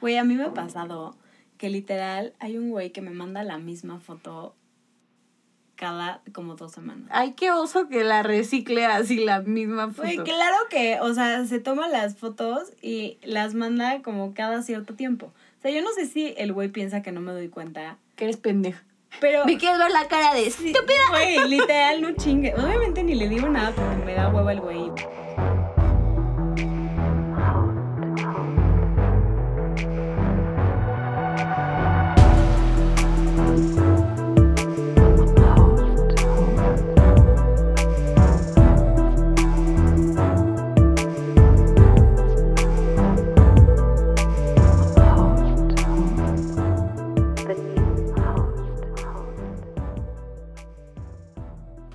Güey, 0.00 0.16
a 0.16 0.24
mí 0.24 0.34
me 0.34 0.44
ha 0.44 0.54
pasado 0.54 1.16
que 1.56 1.70
literal 1.70 2.34
hay 2.38 2.56
un 2.56 2.70
güey 2.70 2.90
que 2.90 3.00
me 3.00 3.10
manda 3.10 3.42
la 3.42 3.58
misma 3.58 3.98
foto 4.00 4.54
cada 5.78 6.22
como 6.32 6.56
dos 6.56 6.72
semanas. 6.72 7.08
Ay, 7.10 7.32
qué 7.32 7.50
oso 7.52 7.88
que 7.88 8.04
la 8.04 8.22
recicle 8.22 8.84
así 8.84 9.24
la 9.24 9.40
misma 9.40 9.88
foto. 9.88 10.02
Güey, 10.02 10.18
claro 10.18 10.56
que, 10.68 10.98
o 11.00 11.14
sea, 11.14 11.44
se 11.46 11.60
toma 11.60 11.88
las 11.88 12.16
fotos 12.16 12.72
y 12.82 13.18
las 13.22 13.54
manda 13.54 14.02
como 14.02 14.34
cada 14.34 14.62
cierto 14.62 14.94
tiempo. 14.94 15.26
O 15.26 15.62
sea, 15.62 15.70
yo 15.70 15.82
no 15.82 15.90
sé 15.92 16.06
si 16.06 16.34
el 16.36 16.52
güey 16.52 16.68
piensa 16.68 17.02
que 17.02 17.12
no 17.12 17.20
me 17.20 17.32
doy 17.32 17.48
cuenta. 17.48 17.96
Que 18.16 18.24
eres 18.24 18.36
pendeja. 18.36 18.82
Pero. 19.20 19.44
Me 19.46 19.56
quieres 19.56 19.78
ver 19.78 19.90
la 19.90 20.06
cara 20.08 20.34
de 20.34 20.46
estúpida. 20.46 21.08
Güey, 21.10 21.48
literal, 21.48 22.02
no 22.02 22.12
chingue. 22.12 22.54
Obviamente 22.54 23.02
ni 23.02 23.14
le 23.14 23.28
digo 23.28 23.48
nada 23.48 23.72
porque 23.72 24.04
me 24.04 24.14
da 24.14 24.28
huevo 24.28 24.50
el 24.50 24.60
güey. 24.60 24.90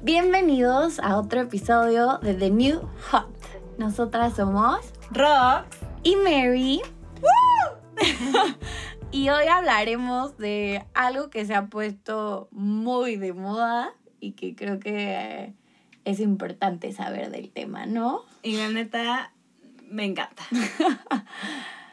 Bienvenidos 0.03 0.99
a 0.99 1.17
otro 1.17 1.39
episodio 1.39 2.17
de 2.17 2.33
The 2.33 2.49
New 2.49 2.81
Hot. 3.09 3.29
Nosotras 3.77 4.35
somos 4.35 4.81
Rox 5.11 5.77
y 6.03 6.17
Mary. 6.17 6.81
y 9.11 9.29
hoy 9.29 9.45
hablaremos 9.45 10.37
de 10.37 10.83
algo 10.93 11.29
que 11.29 11.45
se 11.45 11.55
ha 11.55 11.67
puesto 11.67 12.49
muy 12.51 13.15
de 13.15 13.31
moda 13.31 13.93
y 14.19 14.33
que 14.33 14.57
creo 14.57 14.77
que 14.81 15.53
es 16.03 16.19
importante 16.19 16.91
saber 16.91 17.31
del 17.31 17.49
tema, 17.49 17.85
¿no? 17.85 18.25
Y 18.41 18.57
la 18.57 18.67
neta, 18.67 19.31
me 19.89 20.03
encanta. 20.03 20.43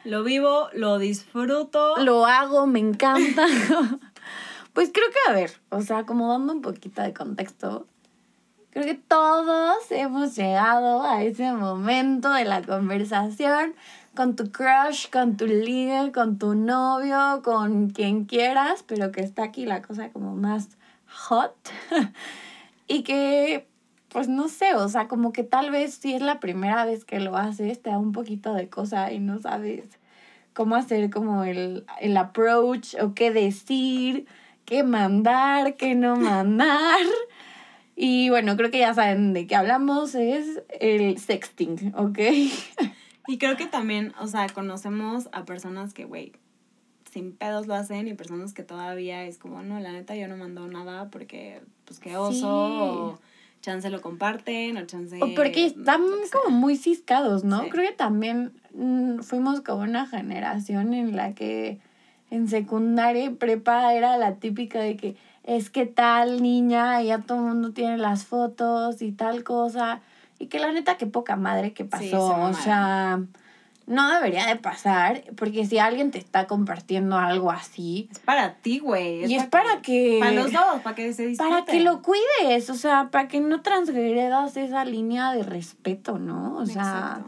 lo 0.05 0.25
vivo, 0.25 0.69
lo 0.73 0.99
disfruto. 0.99 1.97
Lo 1.99 2.27
hago, 2.27 2.67
me 2.67 2.81
encanta. 2.81 3.47
Pues 4.73 4.91
creo 4.95 5.07
que, 5.11 5.31
a 5.31 5.35
ver, 5.35 5.51
o 5.71 5.81
sea, 5.81 6.07
como 6.07 6.31
dando 6.31 6.53
un 6.53 6.63
poquito 6.63 7.03
de 7.03 7.13
contexto, 7.13 7.89
creo 8.71 8.85
que 8.85 8.95
todos 8.95 9.91
hemos 9.91 10.37
llegado 10.37 11.03
a 11.03 11.23
ese 11.23 11.53
momento 11.53 12.31
de 12.33 12.45
la 12.45 12.63
conversación 12.63 13.75
con 14.15 14.37
tu 14.37 14.51
crush, 14.51 15.09
con 15.11 15.37
tu 15.37 15.47
líder, 15.47 16.13
con 16.13 16.39
tu 16.39 16.55
novio, 16.55 17.43
con 17.43 17.91
quien 17.91 18.25
quieras, 18.25 18.85
pero 18.87 19.13
que 19.13 19.21
está 19.23 19.45
aquí 19.45 19.67
la 19.67 19.83
cosa 19.83 20.11
como 20.11 20.35
más 20.35 20.69
hot. 21.07 21.55
y 22.89 23.03
que, 23.03 23.67
pues 24.09 24.29
no 24.29 24.49
sé, 24.49 24.75
o 24.75 24.89
sea, 24.89 25.09
como 25.09 25.33
que 25.33 25.45
tal 25.45 25.71
vez 25.71 25.95
si 25.95 26.15
es 26.15 26.23
la 26.23 26.41
primera 26.41 26.85
vez 26.85 27.05
que 27.05 27.21
lo 27.21 27.37
haces, 27.37 27.83
te 27.83 27.91
da 27.91 27.99
un 27.99 28.13
poquito 28.13 28.55
de 28.55 28.69
cosa 28.69 29.13
y 29.13 29.21
no 29.21 29.39
sabes 29.39 29.85
cómo 30.55 30.75
hacer 30.77 31.11
como 31.11 31.45
el, 31.45 31.85
el 32.01 32.17
approach 32.17 32.95
o 33.01 33.15
qué 33.15 33.31
decir 33.31 34.27
qué 34.71 34.85
mandar, 34.85 35.75
qué 35.75 35.97
no 35.97 36.15
mandar. 36.15 37.01
Y 38.03 38.31
bueno, 38.31 38.57
creo 38.57 38.71
que 38.71 38.79
ya 38.79 38.95
saben 38.95 39.35
de 39.35 39.47
qué 39.47 39.55
hablamos, 39.55 40.15
es 40.15 40.63
el 40.81 41.19
sexting, 41.19 41.93
¿ok? 41.95 42.19
Y 43.29 43.37
creo 43.37 43.59
que 43.59 43.67
también, 43.67 44.15
o 44.19 44.27
sea, 44.27 44.49
conocemos 44.49 45.29
a 45.33 45.45
personas 45.45 45.93
que, 45.93 46.07
güey, 46.07 46.33
sin 47.13 47.37
pedos 47.37 47.67
lo 47.67 47.75
hacen 47.75 48.09
y 48.09 48.15
personas 48.15 48.55
que 48.55 48.63
todavía 48.63 49.25
es 49.27 49.37
como, 49.37 49.63
no, 49.63 49.79
la 49.81 49.93
neta 49.93 50.17
yo 50.17 50.29
no 50.29 50.39
mando 50.39 50.67
nada 50.67 51.11
porque, 51.11 51.61
pues 51.85 52.01
qué 52.01 52.17
oso, 52.17 52.49
o 52.49 53.19
chance 53.61 53.91
lo 53.91 54.01
comparten, 54.01 54.79
o 54.79 54.87
chance... 54.87 55.19
O 55.21 55.35
porque 55.35 55.67
están 55.67 56.01
como 56.33 56.57
muy 56.57 56.77
ciscados, 56.77 57.45
¿no? 57.45 57.69
Creo 57.69 57.87
que 57.87 57.95
también 57.95 58.55
mm, 58.73 59.19
fuimos 59.19 59.61
como 59.61 59.83
una 59.83 60.07
generación 60.07 60.95
en 60.95 61.17
la 61.17 61.35
que 61.35 61.81
en 62.31 62.49
secundaria 62.49 63.25
y 63.25 63.31
prepa 63.31 63.93
era 63.93 64.17
la 64.17 64.37
típica 64.37 64.81
de 64.81 64.97
que 64.97 65.17
es 65.45 65.71
que 65.71 65.87
tal 65.87 66.43
niña, 66.43 67.03
ya 67.03 67.19
todo 67.19 67.39
el 67.39 67.45
mundo 67.45 67.73
tiene 67.73 67.99
las 67.99 68.25
fotos 68.25 69.03
y 69.03 69.13
tal 69.13 69.45
cosa. 69.45 70.01
Y 70.39 70.47
que 70.47 70.59
la 70.59 70.73
neta, 70.73 70.97
qué 70.97 71.07
poca 71.07 71.37
madre 71.37 71.73
que 71.73 71.85
pasó. 71.85 72.27
o 72.29 72.55
sea, 72.55 73.21
no 73.87 74.09
debería 74.09 74.47
de 74.47 74.57
pasar, 74.57 75.25
porque 75.37 75.67
si 75.67 75.79
alguien 75.79 76.13
te 76.13 76.19
está 76.19 76.47
compartiendo 76.47 77.19
algo 77.19 77.51
así. 77.51 78.09
Es 78.13 78.21
para 78.21 78.55
ti, 78.55 78.79
güey. 78.79 79.25
Y 79.25 79.35
es 79.35 79.47
para 79.47 79.83
que, 79.83 80.19
Para 80.21 80.33
los 80.33 80.53
dos, 80.53 80.81
para 80.83 80.95
que 80.95 81.13
se 81.13 81.27
disfruten. 81.27 81.53
Para 81.53 81.65
que 81.65 81.81
lo 81.81 82.01
cuides, 82.01 82.71
o 82.71 82.75
sea, 82.75 83.09
para 83.11 83.27
que 83.29 83.41
no 83.41 83.63
transgredas 83.63 84.57
esa 84.57 84.85
línea 84.85 85.33
de 85.33 85.43
respeto, 85.43 86.19
¿no? 86.19 86.57
O 86.57 86.67
sea, 86.67 87.23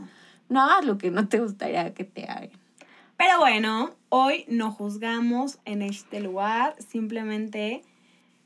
no 0.48 0.62
hagas 0.62 0.84
lo 0.84 0.98
que 0.98 1.10
no 1.10 1.28
te 1.28 1.40
gustaría 1.40 1.92
que 1.94 2.04
te 2.04 2.26
hagan. 2.26 2.50
Pero 3.16 3.38
bueno, 3.38 3.90
hoy 4.08 4.44
no 4.48 4.70
juzgamos 4.70 5.58
en 5.64 5.82
este 5.82 6.20
lugar, 6.20 6.76
simplemente 6.78 7.82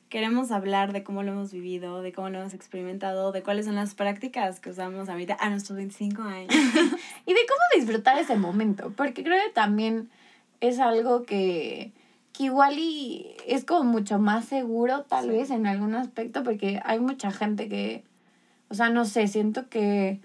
queremos 0.09 0.51
hablar 0.51 0.93
de 0.93 1.03
cómo 1.03 1.23
lo 1.23 1.33
hemos 1.33 1.53
vivido, 1.53 2.03
de 2.03 2.13
cómo 2.13 2.31
lo 2.31 2.41
hemos 2.41 2.55
experimentado, 2.55 3.33
de 3.33 3.43
cuáles 3.43 3.67
son 3.67 3.75
las 3.75 3.95
prácticas 3.95 4.61
que 4.61 4.71
usamos 4.71 5.09
ahorita 5.09 5.37
a 5.41 5.51
nuestros 5.51 5.77
25 5.77 6.23
años. 6.23 6.49
y 7.27 7.35
de 7.35 7.41
cómo 7.49 7.61
disfrutar 7.77 8.19
ese 8.19 8.37
momento, 8.37 8.93
porque 8.97 9.25
creo 9.25 9.43
que 9.45 9.53
también 9.53 10.09
es 10.61 10.79
algo 10.79 11.25
que, 11.25 11.93
que 12.33 12.45
igual 12.45 12.79
y 12.79 13.37
es 13.47 13.65
como 13.65 13.85
mucho 13.85 14.19
más 14.19 14.45
seguro 14.45 15.03
tal 15.03 15.31
vez 15.31 15.51
en 15.51 15.67
algún 15.67 15.95
aspecto, 15.95 16.45
porque 16.45 16.81
hay 16.85 17.01
mucha 17.01 17.31
gente 17.31 17.69
que, 17.69 18.05
o 18.69 18.75
sea, 18.75 18.91
no 18.91 19.05
sé, 19.05 19.27
siento 19.27 19.69
que 19.69 20.21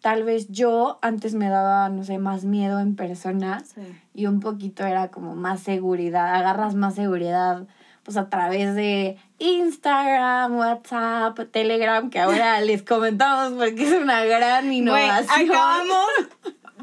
tal 0.00 0.22
vez 0.22 0.48
yo 0.48 0.98
antes 1.02 1.34
me 1.34 1.48
daba, 1.48 1.88
no 1.88 2.04
sé, 2.04 2.18
más 2.18 2.44
miedo 2.44 2.80
en 2.80 2.96
persona 2.96 3.62
y 4.14 4.26
un 4.26 4.40
poquito 4.40 4.86
era 4.86 5.08
como 5.08 5.34
más 5.34 5.60
seguridad, 5.60 6.34
agarras 6.34 6.74
más 6.74 6.94
seguridad 6.94 7.66
pues 8.06 8.16
a 8.16 8.30
través 8.30 8.76
de 8.76 9.16
Instagram, 9.40 10.56
WhatsApp, 10.56 11.38
Telegram, 11.50 12.08
que 12.08 12.20
ahora 12.20 12.60
les 12.62 12.84
comentamos 12.84 13.54
porque 13.54 13.82
es 13.82 13.92
una 14.00 14.24
gran 14.24 14.72
innovación. 14.72 15.50
acabamos, 15.50 16.06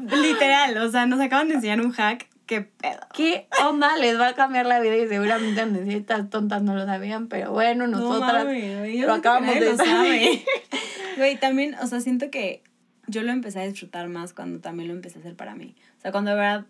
literal, 0.22 0.76
o 0.76 0.90
sea, 0.90 1.06
nos 1.06 1.18
acaban 1.20 1.48
de 1.48 1.54
enseñar 1.54 1.80
un 1.80 1.92
hack 1.92 2.28
¿Qué 2.46 2.60
pedo? 2.60 3.00
¿Qué 3.14 3.48
onda? 3.64 3.96
Les 3.96 4.20
va 4.20 4.28
a 4.28 4.34
cambiar 4.34 4.66
la 4.66 4.78
vida 4.78 4.96
y 4.96 5.08
seguramente 5.08 5.96
estas 5.96 6.28
tontas 6.28 6.62
no 6.62 6.74
lo 6.74 6.84
sabían, 6.84 7.28
pero 7.28 7.52
bueno, 7.52 7.86
nosotras 7.86 8.46
lo 8.46 9.14
acabamos 9.14 9.54
de 9.54 9.76
saber. 9.76 10.40
Güey, 11.16 11.38
también, 11.38 11.74
o 11.80 11.86
sea, 11.86 12.00
siento 12.00 12.28
que 12.28 12.62
yo 13.06 13.22
lo 13.22 13.32
empecé 13.32 13.60
a 13.60 13.66
disfrutar 13.66 14.08
más 14.08 14.34
cuando 14.34 14.60
también 14.60 14.88
lo 14.88 14.94
empecé 14.94 15.18
a 15.18 15.20
hacer 15.20 15.36
para 15.36 15.54
mí. 15.54 15.74
O 15.96 16.00
sea, 16.02 16.12
cuando 16.12 16.32
de 16.32 16.36
verdad, 16.36 16.66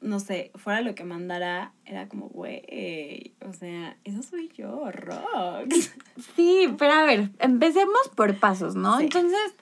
no 0.00 0.20
sé, 0.20 0.50
fuera 0.54 0.80
lo 0.80 0.94
que 0.94 1.04
mandara, 1.04 1.72
era 1.84 2.08
como, 2.08 2.28
güey, 2.28 3.34
o 3.46 3.52
sea, 3.52 3.96
eso 4.04 4.22
soy 4.22 4.50
yo, 4.56 4.90
rock. 4.90 5.68
Sí, 6.36 6.74
pero 6.78 6.92
a 6.92 7.04
ver, 7.04 7.30
empecemos 7.38 8.10
por 8.14 8.38
pasos, 8.38 8.74
¿no? 8.74 9.00
Entonces, 9.00 9.54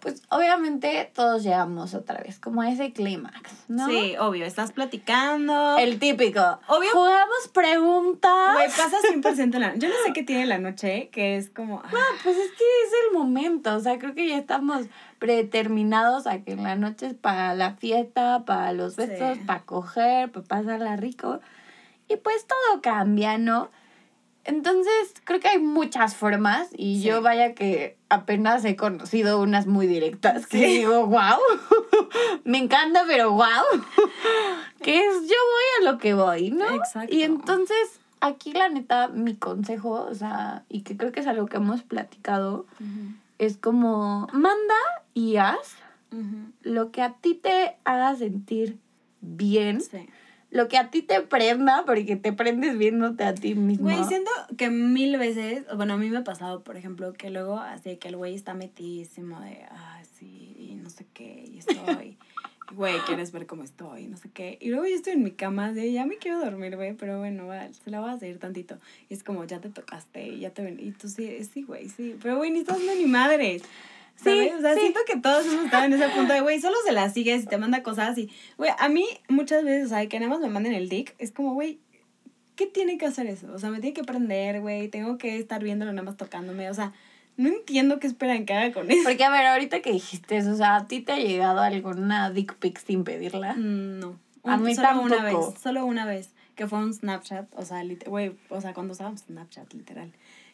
pues 0.00 0.22
obviamente 0.28 1.10
todos 1.14 1.42
llegamos 1.42 1.94
otra 1.94 2.20
vez, 2.20 2.38
como 2.38 2.62
a 2.62 2.70
ese 2.70 2.92
clímax, 2.92 3.50
¿no? 3.68 3.88
Sí, 3.88 4.14
obvio, 4.18 4.44
estás 4.44 4.70
platicando. 4.72 5.78
El 5.78 5.98
típico. 5.98 6.40
Obvio. 6.68 6.90
Jugamos 6.92 7.48
preguntas. 7.52 8.54
Güey, 8.54 8.68
pasa 8.68 8.98
100% 9.02 9.58
la 9.58 9.74
Yo 9.74 9.88
no 9.88 9.94
sé 10.04 10.12
qué 10.12 10.22
tiene 10.22 10.46
la 10.46 10.58
noche, 10.58 11.08
que 11.10 11.36
es 11.36 11.50
como... 11.50 11.80
Ah, 11.84 12.14
pues 12.22 12.36
es 12.36 12.50
que 12.50 12.64
es 12.64 12.92
el 13.06 13.18
momento, 13.18 13.74
o 13.74 13.80
sea, 13.80 13.98
creo 13.98 14.14
que 14.14 14.28
ya 14.28 14.38
estamos 14.38 14.86
predeterminados 15.18 16.26
a 16.26 16.42
que 16.42 16.52
en 16.52 16.62
la 16.62 16.76
noche 16.76 17.06
es 17.06 17.14
para 17.14 17.54
la 17.54 17.74
fiesta, 17.74 18.44
para 18.44 18.72
los 18.72 18.96
besos, 18.96 19.38
para 19.46 19.62
coger, 19.62 20.30
para 20.30 20.46
pasarla 20.46 20.96
rico. 20.96 21.40
Y 22.08 22.16
pues 22.16 22.46
todo 22.46 22.82
cambia, 22.82 23.38
¿no? 23.38 23.70
Entonces, 24.46 25.12
creo 25.24 25.40
que 25.40 25.48
hay 25.48 25.58
muchas 25.58 26.14
formas 26.14 26.68
y 26.72 27.02
yo 27.02 27.20
vaya 27.20 27.54
que 27.54 27.96
apenas 28.08 28.64
he 28.64 28.76
conocido 28.76 29.40
unas 29.40 29.66
muy 29.66 29.88
directas 29.88 30.46
que 30.46 30.58
digo, 30.66 31.06
wow, 31.06 31.40
me 32.44 32.58
encanta, 32.58 33.02
pero 33.08 33.32
wow, 33.32 33.42
que 34.82 35.04
es 35.04 35.14
yo 35.22 35.28
voy 35.28 35.64
a 35.80 35.90
lo 35.90 35.98
que 35.98 36.14
voy, 36.14 36.52
¿no? 36.52 36.76
Exacto. 36.76 37.12
Y 37.12 37.24
entonces, 37.24 37.98
aquí 38.20 38.52
la 38.52 38.68
neta, 38.68 39.08
mi 39.08 39.34
consejo, 39.34 40.06
o 40.08 40.14
sea, 40.14 40.62
y 40.68 40.82
que 40.82 40.96
creo 40.96 41.10
que 41.10 41.20
es 41.20 41.26
algo 41.26 41.46
que 41.46 41.56
hemos 41.56 41.82
platicado, 41.82 42.66
es 43.38 43.56
como, 43.56 44.26
manda 44.32 44.74
y 45.14 45.36
haz 45.36 45.76
lo 46.62 46.92
que 46.92 47.02
a 47.02 47.14
ti 47.14 47.34
te 47.34 47.76
haga 47.84 48.16
sentir 48.16 48.78
bien. 49.20 49.80
Sí 49.80 50.08
lo 50.50 50.68
que 50.68 50.78
a 50.78 50.90
ti 50.90 51.02
te 51.02 51.20
prenda, 51.22 51.84
porque 51.84 52.16
te 52.16 52.32
prendes 52.32 52.78
viéndote 52.78 53.24
a 53.24 53.34
ti 53.34 53.54
mismo. 53.54 53.84
Güey, 53.84 54.02
siento 54.04 54.30
que 54.56 54.70
mil 54.70 55.16
veces, 55.18 55.64
bueno, 55.76 55.94
a 55.94 55.96
mí 55.96 56.08
me 56.08 56.18
ha 56.18 56.24
pasado, 56.24 56.62
por 56.62 56.76
ejemplo, 56.76 57.12
que 57.12 57.30
luego 57.30 57.58
así 57.58 57.96
que 57.96 58.08
el 58.08 58.16
güey 58.16 58.34
está 58.34 58.54
metidísimo 58.54 59.40
de, 59.40 59.64
ah, 59.70 60.02
sí, 60.18 60.54
y 60.58 60.76
no 60.76 60.90
sé 60.90 61.06
qué, 61.12 61.44
y 61.46 61.58
estoy. 61.58 62.18
güey, 62.72 62.98
¿quieres 63.00 63.32
ver 63.32 63.46
cómo 63.46 63.62
estoy? 63.62 64.06
No 64.06 64.16
sé 64.16 64.30
qué. 64.30 64.58
Y 64.60 64.70
luego 64.70 64.86
yo 64.86 64.94
estoy 64.94 65.14
en 65.14 65.22
mi 65.22 65.32
cama, 65.32 65.72
de 65.72 65.92
ya 65.92 66.06
me 66.06 66.16
quiero 66.16 66.40
dormir, 66.40 66.76
güey, 66.76 66.94
pero 66.94 67.18
bueno, 67.18 67.46
va, 67.46 67.68
se 67.72 67.90
la 67.90 68.00
voy 68.00 68.10
a 68.10 68.18
seguir 68.18 68.38
tantito. 68.38 68.78
Y 69.08 69.14
es 69.14 69.22
como, 69.22 69.44
ya 69.44 69.60
te 69.60 69.68
tocaste, 69.68 70.28
y 70.28 70.40
ya 70.40 70.50
te 70.50 70.62
ven. 70.62 70.78
Y 70.80 70.92
tú 70.92 71.08
sí, 71.08 71.44
sí, 71.44 71.62
güey, 71.62 71.88
sí. 71.88 72.16
Pero, 72.22 72.38
güey, 72.38 72.50
ni 72.50 72.60
estás 72.60 72.78
ni 72.78 73.06
madres. 73.06 73.62
¿Sabes? 74.16 74.54
o 74.54 74.60
sea, 74.62 74.74
siento 74.74 75.00
que 75.06 75.18
todos 75.18 75.44
hemos 75.44 75.66
estado 75.66 75.84
en 75.84 75.92
ese 75.92 76.08
punto 76.08 76.32
de, 76.32 76.40
güey, 76.40 76.58
solo 76.58 76.76
se 76.86 76.92
la 76.92 77.10
sigues 77.10 77.42
y 77.42 77.46
te 77.46 77.58
manda 77.58 77.82
cosas 77.82 78.16
y, 78.16 78.30
güey, 78.56 78.70
a 78.78 78.88
mí 78.88 79.06
muchas 79.28 79.62
veces, 79.62 79.86
o 79.86 79.88
sea, 79.90 80.08
que 80.08 80.18
nada 80.18 80.30
más 80.30 80.40
me 80.40 80.48
manden 80.48 80.72
el 80.72 80.88
dick, 80.88 81.14
es 81.18 81.32
como, 81.32 81.52
güey, 81.52 81.80
¿qué 82.56 82.66
tiene 82.66 82.96
que 82.96 83.04
hacer 83.04 83.26
eso? 83.26 83.52
O 83.52 83.58
sea, 83.58 83.70
me 83.70 83.80
tiene 83.80 83.92
que 83.92 84.04
prender, 84.04 84.62
güey, 84.62 84.88
tengo 84.88 85.18
que 85.18 85.36
estar 85.36 85.62
viéndolo 85.62 85.92
nada 85.92 86.04
más 86.04 86.16
tocándome, 86.16 86.70
o 86.70 86.74
sea, 86.74 86.94
no 87.36 87.48
entiendo 87.48 87.98
qué 87.98 88.06
esperan 88.06 88.46
que 88.46 88.54
haga 88.54 88.72
con 88.72 88.90
eso. 88.90 89.00
Porque, 89.04 89.24
a 89.24 89.30
ver, 89.30 89.46
ahorita 89.46 89.80
que 89.80 89.92
dijiste 89.92 90.38
eso, 90.38 90.52
o 90.52 90.56
sea, 90.56 90.76
¿a 90.76 90.88
ti 90.88 91.00
te 91.00 91.12
ha 91.12 91.18
llegado 91.18 91.60
alguna 91.60 92.30
dick 92.30 92.54
pic 92.54 92.78
sin 92.78 93.04
pedirla? 93.04 93.54
Mm, 93.54 94.00
no. 94.00 94.18
A 94.44 94.56
mí 94.56 94.74
solo 94.74 95.00
una 95.00 95.22
vez, 95.22 95.36
solo 95.60 95.84
una 95.84 96.06
vez, 96.06 96.30
que 96.54 96.66
fue 96.66 96.78
un 96.78 96.94
Snapchat, 96.94 97.46
o 97.54 97.64
sea, 97.64 97.82
güey, 98.06 98.32
o 98.48 98.60
sea, 98.60 98.72
cuando 98.74 98.92
usábamos 98.92 99.20
Snapchat, 99.20 99.72
literal. 99.74 100.12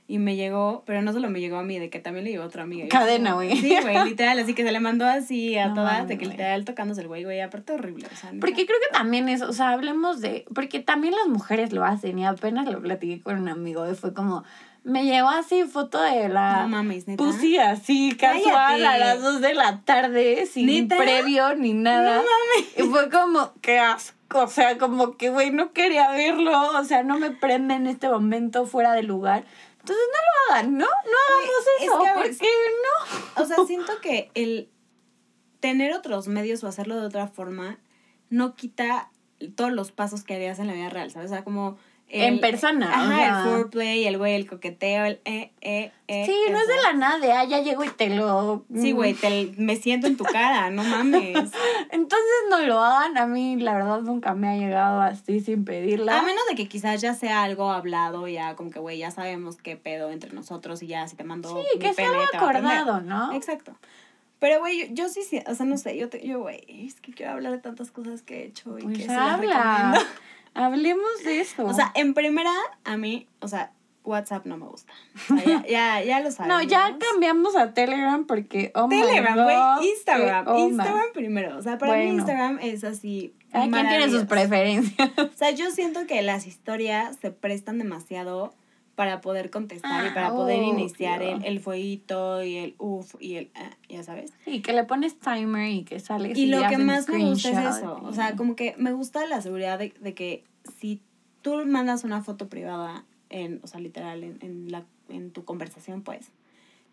Y 0.08 0.18
me 0.18 0.34
llegó, 0.34 0.82
pero 0.84 1.00
no 1.00 1.12
solo 1.12 1.30
me 1.30 1.40
llegó 1.40 1.58
a 1.58 1.62
mí, 1.62 1.78
de 1.78 1.88
que 1.88 2.00
también 2.00 2.24
le 2.24 2.32
llegó 2.32 2.42
a 2.42 2.46
otra 2.46 2.64
amiga. 2.64 2.88
Cadena, 2.88 3.34
güey. 3.34 3.56
Sí, 3.56 3.76
güey, 3.80 4.04
literal, 4.04 4.38
así 4.38 4.52
que 4.52 4.64
se 4.64 4.72
le 4.72 4.80
mandó 4.80 5.06
así 5.06 5.56
a 5.56 5.74
todas, 5.74 6.08
de 6.08 6.18
que 6.18 6.26
literal 6.26 6.64
tocándose 6.64 7.02
el 7.02 7.08
güey, 7.08 7.22
güey, 7.22 7.40
aparte 7.40 7.72
horrible. 7.74 8.08
O 8.12 8.16
sea, 8.16 8.32
porque 8.40 8.66
creo 8.66 8.78
que 8.80 8.92
también 8.92 9.28
es, 9.28 9.42
o 9.42 9.52
sea, 9.52 9.70
hablemos 9.70 10.20
de, 10.20 10.44
porque 10.54 10.80
también 10.80 11.14
las 11.14 11.28
mujeres 11.28 11.72
lo 11.72 11.84
hacen 11.84 12.18
y 12.18 12.26
apenas 12.26 12.66
lo 12.70 12.80
platiqué 12.80 13.22
con 13.22 13.38
un 13.38 13.48
amigo 13.48 13.88
y 13.88 13.94
fue 13.94 14.12
como, 14.12 14.42
me 14.84 15.04
llevó 15.04 15.28
así 15.28 15.64
foto 15.64 16.00
de 16.00 16.28
la. 16.28 16.62
No 16.62 16.68
mames, 16.68 17.06
neta. 17.06 17.22
Pussy 17.22 17.58
así, 17.58 18.16
casual, 18.16 18.84
a 18.84 18.98
las 18.98 19.22
dos 19.22 19.40
de 19.40 19.54
la 19.54 19.80
tarde, 19.82 20.46
sin 20.46 20.88
previo 20.88 21.54
ni 21.54 21.72
nada. 21.72 22.16
No 22.16 22.22
mames. 22.22 22.78
Y 22.78 22.82
fue 22.82 23.10
como, 23.10 23.52
qué 23.60 23.78
asco. 23.78 24.16
O 24.34 24.48
sea, 24.48 24.78
como 24.78 25.16
que, 25.16 25.30
güey, 25.30 25.50
no 25.50 25.72
quería 25.72 26.10
verlo. 26.10 26.78
O 26.78 26.84
sea, 26.84 27.02
no 27.02 27.18
me 27.18 27.30
prende 27.30 27.74
en 27.74 27.86
este 27.86 28.08
momento 28.08 28.66
fuera 28.66 28.92
de 28.94 29.02
lugar. 29.02 29.44
Entonces 29.80 30.04
no 30.12 30.18
lo 30.18 30.54
hagan, 30.54 30.78
¿no? 30.78 30.86
No 30.86 31.16
hagamos 31.28 31.64
eso. 31.80 32.14
¿Por 32.14 32.38
qué 32.38 32.52
no? 33.36 33.42
O 33.42 33.46
sea, 33.46 33.56
siento 33.66 33.92
que 34.00 34.30
el 34.34 34.68
tener 35.60 35.92
otros 35.92 36.28
medios 36.28 36.64
o 36.64 36.68
hacerlo 36.68 36.98
de 36.98 37.06
otra 37.06 37.28
forma 37.28 37.78
no 38.30 38.54
quita 38.54 39.10
todos 39.54 39.72
los 39.72 39.92
pasos 39.92 40.24
que 40.24 40.34
harías 40.34 40.58
en 40.58 40.66
la 40.66 40.72
vida 40.72 40.88
real, 40.88 41.10
¿sabes? 41.10 41.30
O 41.30 41.34
sea, 41.34 41.44
como 41.44 41.76
en 42.12 42.40
persona. 42.40 42.90
Ajá, 42.92 43.44
el 43.44 43.50
foreplay, 43.50 44.06
el 44.06 44.18
güey, 44.18 44.34
el 44.34 44.46
coqueteo, 44.46 45.04
el 45.06 45.20
eh, 45.24 45.50
eh, 45.62 45.92
eh. 46.08 46.26
Sí, 46.26 46.36
no 46.50 46.58
es 46.58 46.68
de 46.68 46.76
la 46.76 46.92
nada, 46.92 47.18
de, 47.18 47.32
ah, 47.32 47.44
ya 47.44 47.60
llego 47.60 47.84
y 47.84 47.88
te 47.88 48.10
lo... 48.10 48.64
Sí, 48.74 48.92
güey, 48.92 49.14
te, 49.14 49.52
me 49.56 49.76
siento 49.76 50.06
en 50.06 50.16
tu 50.16 50.24
cara, 50.24 50.70
no 50.70 50.84
mames. 50.84 51.34
Entonces 51.90 52.32
no 52.50 52.60
lo 52.60 52.80
hagan, 52.80 53.16
a 53.16 53.26
mí 53.26 53.56
la 53.56 53.74
verdad 53.74 54.00
nunca 54.02 54.34
me 54.34 54.48
ha 54.48 54.56
llegado 54.56 55.00
así 55.00 55.40
sin 55.40 55.64
pedirla. 55.64 56.18
A 56.18 56.22
menos 56.22 56.42
de 56.50 56.54
que 56.54 56.68
quizás 56.68 57.00
ya 57.00 57.14
sea 57.14 57.42
algo 57.42 57.70
hablado, 57.70 58.28
ya 58.28 58.56
como 58.56 58.70
que, 58.70 58.78
güey, 58.78 58.98
ya 58.98 59.10
sabemos 59.10 59.56
qué 59.56 59.76
pedo 59.76 60.10
entre 60.10 60.32
nosotros 60.32 60.82
y 60.82 60.88
ya 60.88 61.08
si 61.08 61.16
te 61.16 61.24
mando 61.24 61.62
Sí, 61.62 61.78
que 61.78 61.94
sea 61.94 62.10
algo 62.10 62.22
acordado, 62.34 63.00
¿no? 63.00 63.32
Exacto. 63.32 63.74
Pero, 64.42 64.58
güey, 64.58 64.92
yo, 64.92 65.08
sí, 65.08 65.22
sí, 65.22 65.40
o 65.46 65.54
sea, 65.54 65.64
no 65.66 65.78
sé, 65.78 65.96
yo, 65.96 66.10
yo, 66.10 66.40
güey, 66.40 66.64
es 66.66 67.00
que 67.00 67.12
quiero 67.12 67.30
hablar 67.30 67.52
de 67.52 67.58
tantas 67.58 67.92
cosas 67.92 68.22
que 68.22 68.40
he 68.40 68.46
hecho 68.46 68.76
y 68.76 68.82
pues 68.82 68.98
que 68.98 69.12
habla. 69.12 69.94
se 69.94 70.04
Hablemos 70.54 71.24
de 71.24 71.40
eso. 71.40 71.64
O 71.64 71.72
sea, 71.72 71.92
en 71.94 72.14
primera, 72.14 72.52
a 72.84 72.96
mí, 72.96 73.26
o 73.40 73.48
sea, 73.48 73.72
WhatsApp 74.04 74.46
no 74.46 74.56
me 74.56 74.66
gusta. 74.66 74.92
ya, 75.68 76.02
ya, 76.02 76.20
lo 76.20 76.30
sabemos. 76.30 76.62
No, 76.62 76.62
ya 76.62 76.96
cambiamos 76.98 77.56
a 77.56 77.72
Telegram 77.72 78.26
porque, 78.26 78.72
oh 78.74 78.88
Telegram, 78.88 79.34
güey, 79.34 79.90
Instagram. 79.90 80.48
Oh 80.48 80.68
Instagram 80.68 81.12
primero. 81.14 81.56
O 81.56 81.62
sea, 81.62 81.78
para 81.78 81.96
mí 81.96 82.06
Instagram 82.06 82.58
es 82.60 82.84
así. 82.84 83.34
¿Quién 83.52 83.70
tiene 83.70 84.08
sus 84.08 84.24
preferencias? 84.24 85.10
O 85.18 85.36
sea, 85.36 85.50
yo 85.50 85.70
siento 85.70 86.06
que 86.06 86.22
las 86.22 86.46
historias 86.46 87.16
se 87.20 87.30
prestan 87.30 87.78
demasiado 87.78 88.54
para 89.02 89.20
poder 89.20 89.50
contestar 89.50 90.06
y 90.06 90.10
para 90.10 90.28
ah, 90.28 90.32
poder 90.32 90.62
iniciar 90.62 91.24
el, 91.24 91.44
el 91.44 91.58
fueguito 91.58 92.44
y 92.44 92.56
el 92.58 92.76
uff 92.78 93.16
y 93.18 93.34
el, 93.34 93.50
ah, 93.56 93.76
ya 93.88 94.04
sabes. 94.04 94.32
Y 94.46 94.60
que 94.62 94.72
le 94.72 94.84
pones 94.84 95.18
timer 95.18 95.72
y 95.72 95.82
que 95.82 95.98
sale. 95.98 96.32
Y 96.36 96.46
lo 96.46 96.68
que 96.68 96.78
más 96.78 97.08
me 97.08 97.18
gusta 97.18 97.50
es 97.50 97.78
eso. 97.78 97.98
O 98.04 98.12
sea, 98.12 98.36
como 98.36 98.54
que 98.54 98.76
me 98.78 98.92
gusta 98.92 99.26
la 99.26 99.42
seguridad 99.42 99.80
de, 99.80 99.92
de, 100.00 100.14
que 100.14 100.44
si 100.78 101.02
tú 101.40 101.66
mandas 101.66 102.04
una 102.04 102.22
foto 102.22 102.48
privada, 102.48 103.04
en, 103.28 103.58
o 103.64 103.66
sea, 103.66 103.80
literal, 103.80 104.22
en, 104.22 104.38
en, 104.40 104.70
la, 104.70 104.84
en 105.08 105.32
tu 105.32 105.44
conversación, 105.44 106.02
pues, 106.02 106.30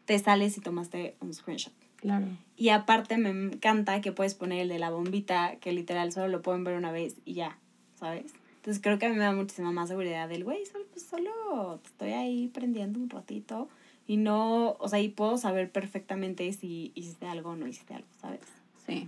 te 0.06 0.18
sales 0.18 0.58
y 0.58 0.62
tomaste 0.62 1.16
un 1.20 1.32
screenshot. 1.32 1.74
Claro. 1.98 2.26
Y 2.58 2.70
aparte 2.70 3.20
me 3.20 3.30
encanta 3.30 4.02
que 4.02 4.12
puedes 4.12 4.34
poner 4.34 4.62
el 4.62 4.70
de 4.70 4.80
la 4.80 4.90
bombita, 4.90 5.58
que 5.58 5.74
literal 5.74 6.12
solo 6.12 6.28
lo 6.28 6.42
pueden 6.42 6.64
ver 6.64 6.76
una 6.76 6.92
vez 6.92 7.18
y 7.24 7.36
ya, 7.36 7.60
¿sabes? 8.00 8.34
Entonces 8.60 8.84
creo 8.84 9.00
que 9.00 9.06
a 9.06 9.10
mí 9.10 9.16
me 9.16 9.24
da 9.24 9.32
muchísima 9.32 9.72
más 9.72 9.88
seguridad 9.88 10.28
del, 10.28 10.44
güey, 10.44 10.66
solo, 10.66 10.86
pues 10.92 11.06
solo 11.06 11.80
estoy 11.86 12.12
ahí 12.12 12.50
prendiendo 12.50 13.00
un 13.00 13.10
ratito 13.10 13.70
y 14.06 14.18
no, 14.18 14.76
o 14.80 14.90
sea, 14.90 15.00
y 15.00 15.08
puedo 15.08 15.38
saber 15.38 15.72
perfectamente 15.72 16.52
si 16.52 16.92
hiciste 16.94 17.26
algo 17.26 17.52
o 17.52 17.56
no 17.56 17.68
hiciste 17.68 17.94
algo, 17.94 18.08
¿sabes? 18.20 18.42
Sí. 18.86 19.08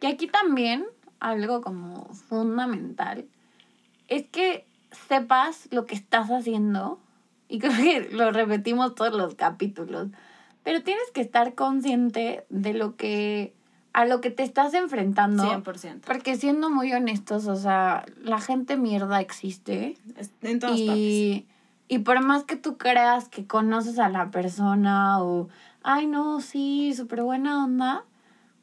Y 0.00 0.06
aquí 0.06 0.28
también 0.28 0.86
algo 1.18 1.60
como 1.60 2.06
fundamental 2.14 3.26
es 4.06 4.26
que 4.28 4.64
sepas 5.08 5.66
lo 5.72 5.84
que 5.84 5.96
estás 5.96 6.28
haciendo 6.30 7.00
y 7.48 7.58
creo 7.58 7.72
que 7.72 8.08
lo 8.12 8.30
repetimos 8.30 8.94
todos 8.94 9.12
los 9.12 9.34
capítulos, 9.34 10.08
pero 10.62 10.84
tienes 10.84 11.10
que 11.12 11.20
estar 11.20 11.54
consciente 11.54 12.44
de 12.48 12.74
lo 12.74 12.94
que 12.94 13.54
a 13.98 14.04
lo 14.04 14.20
que 14.20 14.30
te 14.30 14.44
estás 14.44 14.74
enfrentando. 14.74 15.42
100%. 15.42 16.02
Porque 16.06 16.36
siendo 16.36 16.70
muy 16.70 16.92
honestos, 16.92 17.48
o 17.48 17.56
sea, 17.56 18.06
la 18.22 18.40
gente 18.40 18.76
mierda 18.76 19.20
existe. 19.20 19.96
En 20.40 20.60
todas 20.60 20.78
y, 20.78 21.48
Y 21.88 21.98
por 21.98 22.22
más 22.22 22.44
que 22.44 22.54
tú 22.54 22.76
creas 22.76 23.28
que 23.28 23.48
conoces 23.48 23.98
a 23.98 24.08
la 24.08 24.30
persona 24.30 25.20
o, 25.20 25.48
ay, 25.82 26.06
no, 26.06 26.40
sí, 26.40 26.94
súper 26.94 27.24
buena 27.24 27.64
onda, 27.64 28.04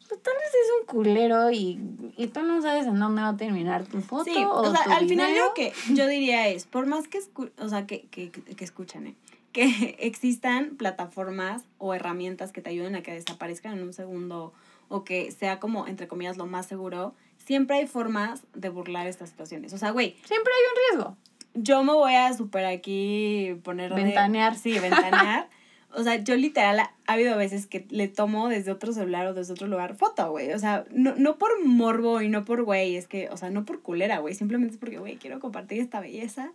pues 0.08 0.22
tal 0.22 0.36
vez 0.36 0.48
es 0.48 0.72
un 0.80 0.86
culero 0.86 1.52
y, 1.52 1.82
y 2.16 2.28
tú 2.28 2.42
no 2.44 2.62
sabes 2.62 2.88
en 2.88 2.98
dónde 2.98 3.22
va 3.22 3.30
a 3.30 3.38
terminar 3.38 3.84
tu 3.84 4.00
foto. 4.00 4.24
Sí, 4.24 4.38
o, 4.38 4.72
sea, 4.72 4.96
al 4.96 5.06
final 5.06 5.36
lo 5.36 5.54
que 5.54 5.74
yo 5.92 6.08
diría 6.08 6.48
es, 6.48 6.66
por 6.66 6.86
más 6.86 7.10
que, 7.10 7.20
o 7.58 7.68
sea, 7.68 7.86
que, 7.86 8.04
que, 8.04 8.32
que 8.32 8.64
escuchen, 8.64 9.08
¿eh? 9.08 9.16
que 9.52 9.98
existan 10.00 10.78
plataformas 10.78 11.64
o 11.78 11.94
herramientas 11.94 12.54
que 12.54 12.62
te 12.62 12.70
ayuden 12.70 12.96
a 12.96 13.04
que 13.04 13.14
desaparezcan 13.14 13.74
en 13.74 13.84
un 13.84 13.92
segundo 13.92 14.54
o 14.90 15.04
que 15.04 15.32
sea 15.32 15.60
como, 15.60 15.88
entre 15.88 16.08
comillas, 16.08 16.38
lo 16.38 16.46
más 16.46 16.66
seguro, 16.66 17.14
siempre 17.38 17.78
hay 17.78 17.88
formas 17.88 18.44
de 18.54 18.70
burlar 18.70 19.08
estas 19.08 19.30
situaciones. 19.30 19.74
O 19.74 19.78
sea, 19.78 19.92
güey. 19.92 20.16
Siempre 20.26 20.52
hay 20.54 20.62
un 20.72 20.98
riesgo. 20.98 21.18
Yo 21.54 21.84
me 21.84 21.94
voy 21.94 22.16
a 22.16 22.34
super 22.34 22.66
aquí 22.66 23.56
poner... 23.64 23.94
Ventanear. 23.94 24.56
sí, 24.56 24.78
ventanear. 24.80 25.48
o 25.96 26.04
sea, 26.04 26.18
yo 26.18 26.36
literal 26.36 26.80
ha 26.80 26.92
habido 27.06 27.38
veces 27.38 27.68
que 27.68 27.86
le 27.90 28.08
tomo 28.08 28.50
desde 28.50 28.72
otro 28.72 28.92
celular 28.92 29.28
o 29.28 29.34
desde 29.34 29.54
otro 29.54 29.68
lugar 29.68 29.96
foto, 29.96 30.30
güey. 30.32 30.52
O 30.52 30.60
sea, 30.60 30.86
no, 30.92 31.16
no 31.16 31.38
por 31.38 31.64
morbo 31.64 32.22
y 32.22 32.30
no 32.30 32.44
por 32.44 32.64
güey, 32.64 32.98
es 32.98 33.08
que, 33.08 33.30
o 33.30 33.38
sea, 33.38 33.50
no 33.50 33.66
por 33.66 33.82
culera, 33.82 34.20
güey. 34.20 34.34
Simplemente 34.36 34.74
es 34.74 34.80
porque, 34.80 35.00
güey, 35.00 35.16
quiero 35.16 35.40
compartir 35.40 35.80
esta 35.80 36.00
belleza. 36.02 36.52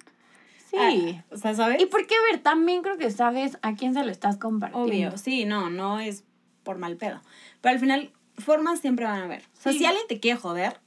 Sí. 0.70 0.76
Ah, 0.78 1.24
o 1.30 1.36
sea, 1.36 1.54
¿sabes? 1.54 1.82
Y 1.82 1.86
porque, 1.86 2.14
a 2.14 2.32
ver, 2.32 2.42
también 2.42 2.82
creo 2.82 2.96
que 2.96 3.10
sabes 3.10 3.58
a 3.62 3.74
quién 3.74 3.94
se 3.94 4.04
lo 4.04 4.10
estás 4.10 4.36
compartiendo. 4.36 4.86
Obvio, 4.86 5.18
sí, 5.18 5.44
no, 5.44 5.70
no 5.70 5.98
es 5.98 6.24
por 6.62 6.78
mal 6.78 6.96
pedo. 6.96 7.20
Pero 7.60 7.72
al 7.72 7.80
final, 7.80 8.12
formas 8.40 8.80
siempre 8.80 9.04
van 9.04 9.20
a 9.20 9.24
haber. 9.24 9.42
O 9.42 9.62
sea, 9.62 9.72
si 9.72 9.84
alguien 9.84 10.06
te 10.08 10.20
quiere 10.20 10.38
joder, 10.38 10.80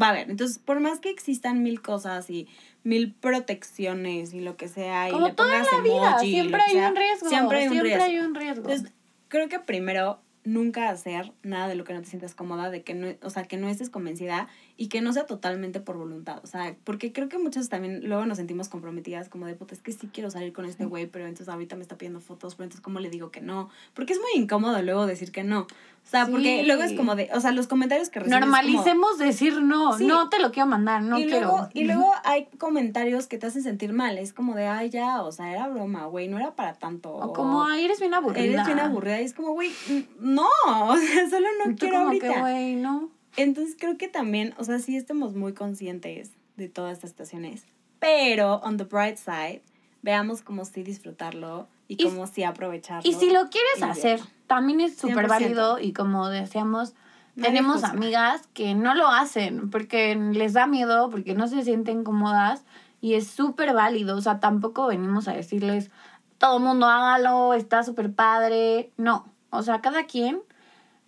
va 0.00 0.08
a 0.08 0.10
haber. 0.10 0.30
Entonces, 0.30 0.58
por 0.58 0.80
más 0.80 1.00
que 1.00 1.10
existan 1.10 1.62
mil 1.62 1.80
cosas 1.82 2.30
y 2.30 2.48
mil 2.82 3.12
protecciones 3.12 4.34
y 4.34 4.40
lo 4.40 4.56
que 4.56 4.68
sea, 4.68 5.08
Como 5.10 5.26
y 5.26 5.30
le 5.30 5.34
toda 5.34 5.58
la 5.58 5.80
vida, 5.82 6.18
siempre 6.18 6.60
hay 6.60 6.76
un 6.76 6.96
riesgo. 6.96 7.28
Siempre 7.28 7.58
hay 7.58 7.68
un 7.68 7.80
riesgo. 7.80 8.04
Hay 8.04 8.18
un 8.18 8.34
riesgo. 8.34 8.70
Entonces, 8.70 8.92
creo 9.28 9.48
que 9.48 9.58
primero 9.58 10.20
nunca 10.44 10.90
hacer 10.90 11.32
nada 11.42 11.68
de 11.68 11.74
lo 11.74 11.84
que 11.84 11.94
no 11.94 12.02
te 12.02 12.08
sientas 12.08 12.34
cómoda, 12.34 12.70
de 12.70 12.82
que 12.82 12.94
no, 12.94 13.14
o 13.22 13.30
sea, 13.30 13.44
que 13.44 13.56
no 13.56 13.68
estés 13.68 13.90
convencida 13.90 14.48
y 14.76 14.88
que 14.88 15.00
no 15.00 15.12
sea 15.12 15.26
totalmente 15.26 15.80
por 15.80 15.96
voluntad. 15.96 16.40
O 16.42 16.46
sea, 16.46 16.74
porque 16.84 17.12
creo 17.12 17.28
que 17.28 17.38
muchas 17.38 17.68
también 17.68 18.08
luego 18.08 18.26
nos 18.26 18.38
sentimos 18.38 18.68
comprometidas 18.68 19.28
como 19.28 19.46
de, 19.46 19.54
puta, 19.54 19.74
es 19.74 19.80
que 19.80 19.92
sí 19.92 20.08
quiero 20.12 20.30
salir 20.30 20.52
con 20.52 20.64
este 20.64 20.84
güey, 20.84 21.06
pero 21.06 21.26
entonces 21.26 21.48
ahorita 21.48 21.76
me 21.76 21.82
está 21.82 21.96
pidiendo 21.96 22.20
fotos, 22.20 22.56
pero 22.56 22.64
entonces 22.64 22.82
¿cómo 22.82 22.98
le 22.98 23.08
digo 23.08 23.30
que 23.30 23.40
no? 23.40 23.68
Porque 23.94 24.14
es 24.14 24.18
muy 24.18 24.42
incómodo 24.42 24.82
luego 24.82 25.06
decir 25.06 25.30
que 25.30 25.44
no. 25.44 25.60
O 25.60 26.06
sea, 26.06 26.26
porque 26.26 26.64
luego 26.64 26.82
es 26.82 26.92
como 26.92 27.14
de, 27.14 27.30
o 27.32 27.40
sea, 27.40 27.50
los 27.52 27.66
comentarios 27.66 28.10
que 28.10 28.20
recibes. 28.20 28.38
Normalicemos 28.38 29.16
decir 29.16 29.62
no, 29.62 29.96
no 29.98 30.28
te 30.28 30.38
lo 30.38 30.52
quiero 30.52 30.68
mandar, 30.68 31.02
no 31.02 31.18
y 31.18 31.26
quiero. 31.26 31.46
Luego, 31.46 31.68
y 31.72 31.84
luego 31.84 32.12
hay 32.24 32.46
comentarios 32.58 33.26
que 33.26 33.38
te 33.38 33.46
hacen 33.46 33.62
sentir 33.62 33.94
mal, 33.94 34.18
es 34.18 34.34
como 34.34 34.54
de, 34.54 34.66
ay, 34.66 34.90
ya, 34.90 35.22
o 35.22 35.32
sea, 35.32 35.50
era 35.50 35.66
broma, 35.68 36.04
güey, 36.06 36.28
no 36.28 36.36
era 36.36 36.54
para 36.56 36.74
tanto. 36.74 37.14
O 37.14 37.32
como, 37.32 37.64
ay, 37.64 37.86
eres 37.86 38.00
bien 38.00 38.12
aburrida. 38.12 38.44
Eres 38.44 38.66
bien 38.66 38.80
aburrida 38.80 39.22
y 39.22 39.24
es 39.24 39.32
como, 39.32 39.52
güey, 39.52 39.72
no, 40.20 40.48
o 40.66 40.96
sea, 40.96 41.30
solo 41.30 41.46
no 41.64 41.74
quiero 41.74 41.94
como 41.94 42.06
ahorita. 42.08 42.34
Que, 42.34 42.40
güey, 42.40 42.74
no. 42.74 43.08
Entonces 43.36 43.76
creo 43.78 43.96
que 43.96 44.08
también, 44.08 44.54
o 44.58 44.64
sea, 44.64 44.78
sí 44.78 44.96
estamos 44.96 45.34
muy 45.34 45.54
conscientes 45.54 46.32
de 46.56 46.68
todas 46.68 46.92
estas 46.94 47.10
situaciones, 47.10 47.64
pero 47.98 48.56
on 48.56 48.76
the 48.76 48.84
bright 48.84 49.16
side, 49.16 49.62
veamos 50.02 50.42
cómo 50.42 50.64
sí 50.64 50.82
disfrutarlo 50.82 51.66
y, 51.88 52.02
cómo 52.02 52.26
sí 52.26 52.44
aprovecharlo. 52.44 53.08
Y 53.08 53.14
si 53.14 53.30
lo 53.30 53.48
quieres 53.48 53.82
hacer, 53.82 54.20
también 54.46 54.80
es 54.80 54.96
súper 54.96 55.26
válido 55.26 55.78
y 55.80 55.92
como 55.92 56.28
decíamos, 56.28 56.94
tenemos 57.40 57.82
amigas 57.82 58.48
que 58.52 58.74
no 58.74 58.94
lo 58.94 59.08
hacen 59.08 59.70
porque 59.70 60.14
les 60.14 60.52
da 60.52 60.66
miedo, 60.66 61.10
porque 61.10 61.34
no 61.34 61.48
se 61.48 61.62
sienten 61.64 62.04
cómodas 62.04 62.64
y 63.00 63.14
es 63.14 63.26
súper 63.26 63.74
válido. 63.74 64.16
O 64.16 64.20
sea, 64.20 64.38
tampoco 64.38 64.86
venimos 64.86 65.26
a 65.26 65.32
decirles, 65.32 65.90
todo 66.38 66.60
mundo 66.60 66.86
hágalo, 66.86 67.54
está 67.54 67.82
súper 67.82 68.12
padre. 68.12 68.92
No, 68.96 69.26
o 69.50 69.62
sea, 69.62 69.80
cada 69.80 70.04
quien 70.04 70.40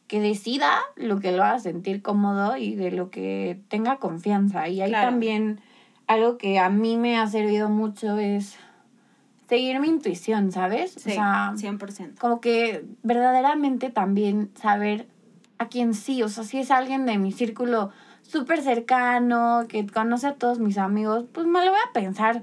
que 0.06 0.20
decida 0.20 0.78
lo 0.96 1.18
que 1.20 1.32
lo 1.32 1.42
haga 1.44 1.58
sentir 1.58 2.02
cómodo 2.02 2.56
y 2.56 2.74
de 2.74 2.90
lo 2.90 3.10
que 3.10 3.60
tenga 3.68 3.96
confianza. 3.96 4.68
Y 4.68 4.80
ahí 4.80 4.92
también 4.92 5.60
algo 6.06 6.38
que 6.38 6.58
a 6.58 6.70
mí 6.70 6.96
me 6.96 7.18
ha 7.18 7.26
servido 7.26 7.68
mucho 7.68 8.18
es 8.18 8.56
seguir 9.48 9.80
mi 9.80 9.88
intuición, 9.88 10.52
¿sabes? 10.52 10.92
Sí, 10.92 11.10
o 11.10 11.14
sea, 11.14 11.52
100%. 11.56 12.18
Como 12.18 12.40
que 12.40 12.84
verdaderamente 13.02 13.90
también 13.90 14.50
saber 14.54 15.08
a 15.58 15.68
quién 15.68 15.94
sí, 15.94 16.22
o 16.22 16.28
sea, 16.28 16.44
si 16.44 16.58
es 16.58 16.70
alguien 16.70 17.06
de 17.06 17.18
mi 17.18 17.32
círculo 17.32 17.90
súper 18.22 18.60
cercano, 18.60 19.64
que 19.68 19.86
conoce 19.86 20.26
a 20.26 20.34
todos 20.34 20.58
mis 20.58 20.78
amigos, 20.78 21.24
pues 21.32 21.46
me 21.46 21.64
lo 21.64 21.70
voy 21.70 21.80
a 21.88 21.92
pensar 21.92 22.42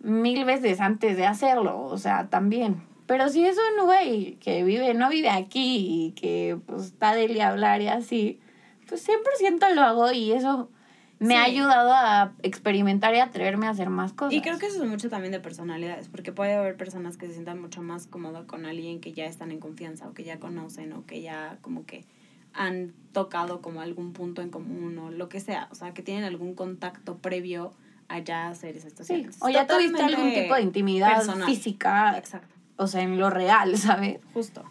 mil 0.00 0.44
veces 0.44 0.80
antes 0.80 1.16
de 1.16 1.26
hacerlo, 1.26 1.80
o 1.82 1.98
sea, 1.98 2.28
también. 2.28 2.82
Pero 3.06 3.28
si 3.28 3.44
es 3.44 3.56
un 3.56 3.84
güey 3.84 4.36
que 4.36 4.64
vive, 4.64 4.94
no 4.94 5.10
vive 5.10 5.28
aquí 5.28 6.06
y 6.06 6.12
que 6.12 6.58
pues 6.66 6.86
está 6.86 7.14
de 7.14 7.42
hablar 7.42 7.82
y 7.82 7.88
así, 7.88 8.40
pues 8.88 9.06
100% 9.06 9.74
lo 9.74 9.82
hago 9.82 10.12
y 10.12 10.32
eso 10.32 10.70
me 11.18 11.36
ha 11.36 11.44
ayudado 11.44 11.92
a 11.92 12.32
experimentar 12.42 13.14
y 13.14 13.18
atreverme 13.18 13.66
a 13.66 13.70
hacer 13.70 13.88
más 13.88 14.12
cosas. 14.12 14.34
Y 14.34 14.40
creo 14.40 14.58
que 14.58 14.66
eso 14.66 14.82
es 14.82 14.88
mucho 14.88 15.08
también 15.08 15.32
de 15.32 15.40
personalidades, 15.40 16.08
porque 16.08 16.32
puede 16.32 16.54
haber 16.54 16.76
personas 16.76 17.16
que 17.16 17.26
se 17.26 17.34
sientan 17.34 17.60
mucho 17.60 17.82
más 17.82 18.06
cómodas 18.06 18.46
con 18.46 18.66
alguien 18.66 19.00
que 19.00 19.12
ya 19.12 19.26
están 19.26 19.50
en 19.50 19.60
confianza 19.60 20.08
o 20.08 20.14
que 20.14 20.24
ya 20.24 20.38
conocen 20.38 20.92
o 20.92 21.04
que 21.06 21.20
ya 21.22 21.58
como 21.60 21.86
que 21.86 22.04
han 22.52 22.94
tocado 23.12 23.60
como 23.60 23.80
algún 23.80 24.12
punto 24.12 24.42
en 24.42 24.50
común 24.50 24.98
o 24.98 25.10
lo 25.10 25.28
que 25.28 25.40
sea, 25.40 25.68
o 25.70 25.74
sea, 25.74 25.92
que 25.92 26.02
tienen 26.02 26.24
algún 26.24 26.54
contacto 26.54 27.18
previo 27.18 27.72
a 28.08 28.18
ya 28.18 28.48
hacer 28.48 28.76
esas 28.76 28.90
situaciones. 28.90 29.38
O 29.40 29.48
ya 29.48 29.66
tuviste 29.66 30.02
algún 30.02 30.32
tipo 30.32 30.54
de 30.54 30.62
intimidad 30.62 31.22
física. 31.46 32.16
Exacto. 32.18 32.53
O 32.76 32.86
sea, 32.86 33.02
en 33.02 33.18
lo 33.18 33.30
real, 33.30 33.76
¿sabes? 33.78 34.18
Justo. 34.32 34.64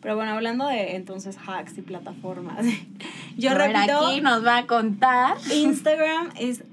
Pero 0.00 0.14
bueno, 0.14 0.32
hablando 0.32 0.66
de 0.66 0.96
entonces 0.96 1.36
hacks 1.46 1.76
y 1.78 1.82
plataformas. 1.82 2.64
Yo 3.36 3.54
repito, 3.54 4.06
aquí 4.06 4.20
nos 4.20 4.44
va 4.44 4.58
a 4.58 4.66
contar. 4.66 5.36
Instagram 5.52 6.30
es 6.38 6.64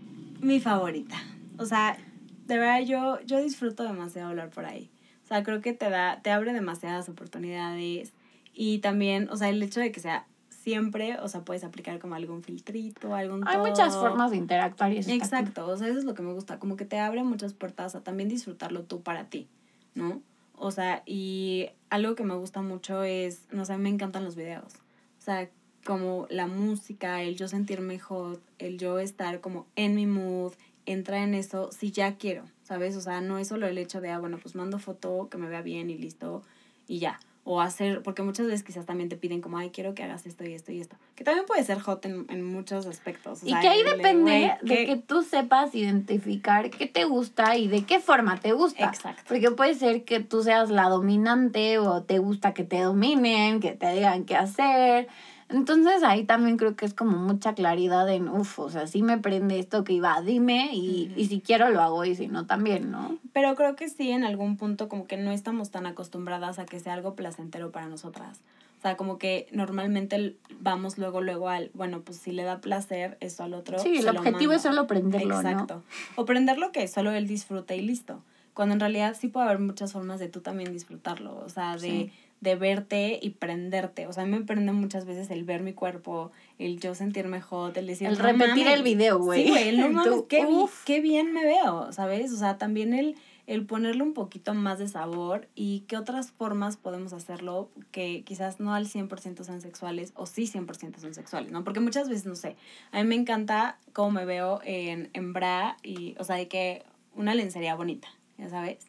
mi 0.42 0.60
favorita. 0.60 1.16
O 1.58 1.66
sea, 1.66 1.98
de 2.46 2.58
verdad 2.58 2.82
yo, 2.82 3.20
yo 3.22 3.42
disfruto 3.42 3.84
demasiado 3.84 4.30
hablar 4.30 4.50
por 4.50 4.66
ahí. 4.66 4.92
O 5.24 5.28
sea, 5.28 5.42
creo 5.42 5.62
que 5.62 5.74
te 5.74 5.90
da, 5.90 6.22
te 6.22 6.30
abre 6.32 6.54
demasiadas 6.54 7.10
oportunidades. 7.10 8.14
Y 8.54 8.80
también, 8.80 9.30
o 9.32 9.38
sea, 9.38 9.50
el 9.50 9.64
hecho 9.64 9.80
de 9.80 9.92
que 9.92 10.00
sea 10.00 10.28
siempre, 10.50 11.20
o 11.20 11.28
sea, 11.28 11.42
puedes 11.42 11.64
aplicar 11.64 12.00
como 12.00 12.16
algún 12.16 12.44
filtrito, 12.44 13.14
algún 13.14 13.48
Hay 13.48 13.58
muchas 13.58 13.96
formas 13.96 14.32
de 14.32 14.38
interactuar 14.38 14.92
y 14.92 14.98
eso 14.98 15.12
Exacto, 15.12 15.68
o 15.68 15.78
sea, 15.78 15.88
eso 15.88 16.00
es 16.00 16.06
lo 16.06 16.16
que 16.16 16.24
me 16.24 16.34
gusta, 16.34 16.58
como 16.58 16.76
que 16.76 16.86
te 16.86 16.98
abre 16.98 17.24
muchas 17.24 17.54
puertas 17.54 17.94
a 17.94 18.02
también 18.02 18.30
disfrutarlo 18.30 18.82
tú 18.82 19.04
para 19.04 19.26
ti, 19.26 19.48
¿no? 19.94 20.24
O 20.58 20.72
sea, 20.72 21.04
y 21.06 21.70
algo 21.90 22.16
que 22.16 22.24
me 22.24 22.36
gusta 22.36 22.62
mucho 22.62 23.04
es, 23.04 23.48
no 23.52 23.66
sé, 23.66 23.78
me 23.78 23.90
encantan 23.90 24.24
los 24.24 24.36
videos. 24.36 24.74
O 25.20 25.22
sea, 25.22 25.50
como 25.86 26.28
la 26.30 26.48
música, 26.48 27.22
el 27.22 27.36
yo 27.36 27.48
sentirme 27.48 27.88
mejor, 27.88 28.42
el 28.58 28.78
yo 28.78 29.00
estar 29.00 29.42
como 29.42 29.68
en 29.76 29.96
mi 29.96 30.08
mood, 30.08 30.54
entrar 30.86 31.22
en 31.22 31.34
eso 31.34 31.72
si 31.72 31.92
ya 31.92 32.18
quiero, 32.18 32.44
¿sabes? 32.64 32.96
O 32.96 33.02
sea, 33.02 33.22
no 33.22 33.38
es 33.38 33.48
solo 33.48 33.68
el 33.68 33.78
hecho 33.78 34.02
de, 34.02 34.10
ah, 34.10 34.20
bueno, 34.20 34.38
pues 34.42 34.56
mando 34.56 34.80
foto, 34.80 35.30
que 35.30 35.38
me 35.38 35.48
vea 35.48 35.62
bien 35.62 35.90
y 35.90 35.98
listo, 35.98 36.44
y 36.88 37.00
ya 37.00 37.20
o 37.48 37.62
hacer, 37.62 38.02
porque 38.02 38.24
muchas 38.24 38.48
veces 38.48 38.64
quizás 38.64 38.88
también 38.88 39.08
te 39.08 39.18
piden 39.18 39.40
como, 39.40 39.60
ay, 39.60 39.70
quiero 39.70 39.94
que 39.94 40.04
hagas 40.04 40.26
esto 40.26 40.44
y 40.44 40.54
esto 40.54 40.72
y 40.72 40.82
esto, 40.82 40.96
que 41.14 41.24
también 41.24 41.46
puede 41.46 41.64
ser 41.64 41.80
hot 41.80 42.04
en, 42.06 42.26
en 42.30 42.44
muchos 42.44 42.88
aspectos. 42.88 43.42
y 43.44 43.54
que 43.60 43.68
ahí 43.68 43.84
depende 43.84 44.58
de 44.64 44.86
que 44.88 44.96
tú 44.96 45.22
sepas 45.22 45.76
identificar 45.76 46.72
qué 46.72 46.88
te 46.88 47.06
gusta 47.06 47.56
y 47.56 47.68
de 47.68 47.84
qué 47.84 48.00
forma 48.00 48.40
te 48.40 48.54
gusta. 48.54 48.86
Exacto. 48.86 49.22
Porque 49.28 49.52
puede 49.52 49.76
ser 49.76 50.06
que 50.06 50.20
tú 50.20 50.42
seas 50.42 50.72
la 50.72 50.90
dominante 50.90 51.78
o 51.78 52.02
te 52.02 52.18
gusta 52.18 52.56
que 52.56 52.64
te 52.64 52.82
dominen, 52.82 53.60
que 53.60 53.74
te 53.74 53.94
digan 53.94 54.26
qué 54.26 54.36
hacer. 54.36 55.08
Entonces 55.50 56.04
ahí 56.04 56.24
también 56.24 56.58
creo 56.58 56.76
que 56.76 56.86
es 56.86 56.94
como 56.94 57.18
mucha 57.18 57.54
claridad 57.54 58.10
en, 58.10 58.28
uff, 58.30 58.60
o 58.60 58.70
sea, 58.70 58.88
si 58.88 59.04
me 59.04 59.20
prende 59.20 59.60
esto 59.60 59.84
que 59.84 59.94
iba, 59.94 60.20
dime 60.22 60.72
y, 60.74 61.14
y 61.16 61.28
si 61.28 61.40
quiero 61.40 61.70
lo 61.70 61.82
hago 61.82 62.04
y 62.04 62.16
si 62.16 62.28
no 62.28 62.48
también, 62.48 62.90
¿no? 62.90 63.18
Pero 63.32 63.54
creo 63.56 63.76
que 63.76 63.88
sí, 63.88 64.10
en 64.10 64.24
algún 64.24 64.58
punto 64.58 64.90
como 64.90 65.06
que 65.06 65.18
no 65.18 65.32
estamos 65.32 65.70
tan 65.70 65.86
acostumbradas 65.86 66.58
a 66.58 66.66
que 66.66 66.80
sea 66.80 66.94
algo 66.94 67.16
placentero 67.16 67.72
para 67.72 67.88
nosotras. 67.88 68.40
O 68.80 68.82
sea, 68.82 68.98
como 68.98 69.18
que 69.18 69.48
normalmente 69.52 70.36
vamos 70.60 70.98
luego, 70.98 71.22
luego 71.22 71.50
al, 71.50 71.72
bueno, 71.74 72.02
pues 72.02 72.18
si 72.18 72.32
le 72.32 72.44
da 72.44 72.60
placer 72.60 73.18
eso 73.20 73.44
al 73.44 73.54
otro. 73.54 73.80
Sí, 73.80 73.98
el 73.98 74.08
objetivo 74.10 74.54
es 74.54 74.62
solo 74.62 74.86
prenderlo, 74.86 75.36
Exacto. 75.36 75.84
O 76.16 76.26
prenderlo 76.26 76.72
que 76.72 76.88
solo 76.88 77.12
él 77.12 77.28
disfruta 77.28 77.74
y 77.74 77.82
listo. 77.82 78.22
Cuando 78.54 78.74
en 78.74 78.80
realidad 78.80 79.16
sí 79.20 79.28
puede 79.28 79.48
haber 79.48 79.60
muchas 79.60 79.92
formas 79.92 80.20
de 80.20 80.30
tú 80.30 80.42
también 80.42 80.72
disfrutarlo. 80.72 81.36
O 81.44 81.50
sea, 81.50 81.78
de 81.78 82.12
de 82.46 82.56
verte 82.56 83.20
y 83.22 83.32
prenderte. 83.32 84.08
O 84.08 84.14
sea, 84.14 84.24
a 84.24 84.26
mí 84.26 84.32
me 84.32 84.46
prende 84.46 84.72
muchas 84.72 85.06
veces 85.06 85.30
el 85.32 85.44
ver 85.44 85.64
mi 85.64 85.74
cuerpo, 85.74 86.32
el 86.60 86.80
yo 86.80 86.96
sentirme 86.96 87.42
hot, 87.42 87.76
el 87.76 87.88
decir... 87.88 88.08
El 88.08 88.18
repetir 88.18 88.68
el 88.68 88.84
video, 88.84 89.20
güey. 89.20 89.44
Sí, 89.44 89.50
güey, 89.50 89.70
el 89.70 89.80
no 89.82 89.90
mames, 89.92 90.24
qué, 90.30 90.48
qué, 90.86 91.02
bien 91.02 91.34
me 91.34 91.44
veo, 91.44 91.92
¿sabes? 91.92 92.32
O 92.32 92.38
sea, 92.38 92.58
también 92.58 92.94
el, 92.94 93.16
el 93.48 93.66
ponerle 93.66 94.04
un 94.04 94.14
poquito 94.14 94.54
más 94.54 94.78
de 94.78 94.88
sabor 94.88 95.50
y 95.56 95.82
qué 95.88 95.98
otras 95.98 96.32
formas 96.32 96.78
podemos 96.78 97.14
hacerlo 97.14 97.72
que 97.92 98.24
quizás 98.24 98.60
no 98.60 98.76
al 98.76 98.88
100% 98.88 99.44
sean 99.44 99.62
sexuales 99.62 100.14
o 100.16 100.28
sí 100.28 100.44
100% 100.44 101.00
son 101.00 101.16
sexuales, 101.16 101.52
¿no? 101.52 101.64
Porque 101.64 101.80
muchas 101.80 102.08
veces, 102.08 102.28
no 102.28 102.36
sé, 102.36 102.56
a 102.92 103.02
mí 103.02 103.10
me 103.10 103.16
encanta 103.16 103.80
cómo 103.92 104.12
me 104.12 104.26
veo 104.26 104.62
en, 104.64 105.10
en 105.14 105.34
bra 105.34 105.78
y, 105.82 106.16
o 106.20 106.24
sea, 106.24 106.36
de 106.36 106.48
que 106.48 106.84
una 107.16 107.34
lencería 107.34 107.76
bonita, 107.76 108.08
ya 108.38 108.50
sabes. 108.50 108.86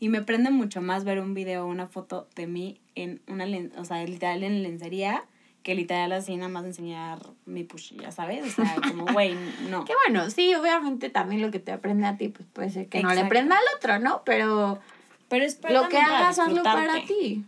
Y 0.00 0.08
me 0.08 0.22
prende 0.22 0.50
mucho 0.50 0.80
más 0.80 1.04
ver 1.04 1.20
un 1.20 1.34
video 1.34 1.64
o 1.64 1.68
una 1.68 1.86
foto 1.86 2.28
de 2.34 2.46
mí 2.46 2.80
en 2.94 3.20
una, 3.26 3.46
o 3.76 3.84
sea, 3.84 4.04
literal 4.04 4.42
en 4.42 4.62
lencería, 4.62 5.24
que 5.62 5.74
literal 5.74 6.12
así 6.12 6.36
nada 6.36 6.50
más 6.50 6.64
enseñar 6.64 7.18
mi 7.46 7.64
push, 7.64 7.94
ya 7.94 8.12
sabes, 8.12 8.44
o 8.46 8.62
sea, 8.62 8.76
como, 8.86 9.06
güey, 9.12 9.34
no. 9.70 9.84
Qué 9.84 9.94
bueno, 10.06 10.30
sí, 10.30 10.54
obviamente 10.54 11.08
también 11.08 11.40
lo 11.40 11.50
que 11.50 11.58
te 11.58 11.72
aprende 11.72 12.06
a 12.06 12.16
ti, 12.16 12.28
pues 12.28 12.46
puede 12.52 12.70
ser 12.70 12.88
que 12.88 13.02
no 13.02 13.12
le 13.14 13.22
aprenda 13.22 13.56
al 13.56 13.76
otro, 13.76 13.98
¿no? 13.98 14.22
Pero, 14.24 14.78
Pero 15.28 15.44
es 15.44 15.58
lo 15.68 15.88
que 15.88 15.98
hagas, 15.98 16.38
hazlo 16.38 16.62
para 16.62 17.04
ti. 17.06 17.44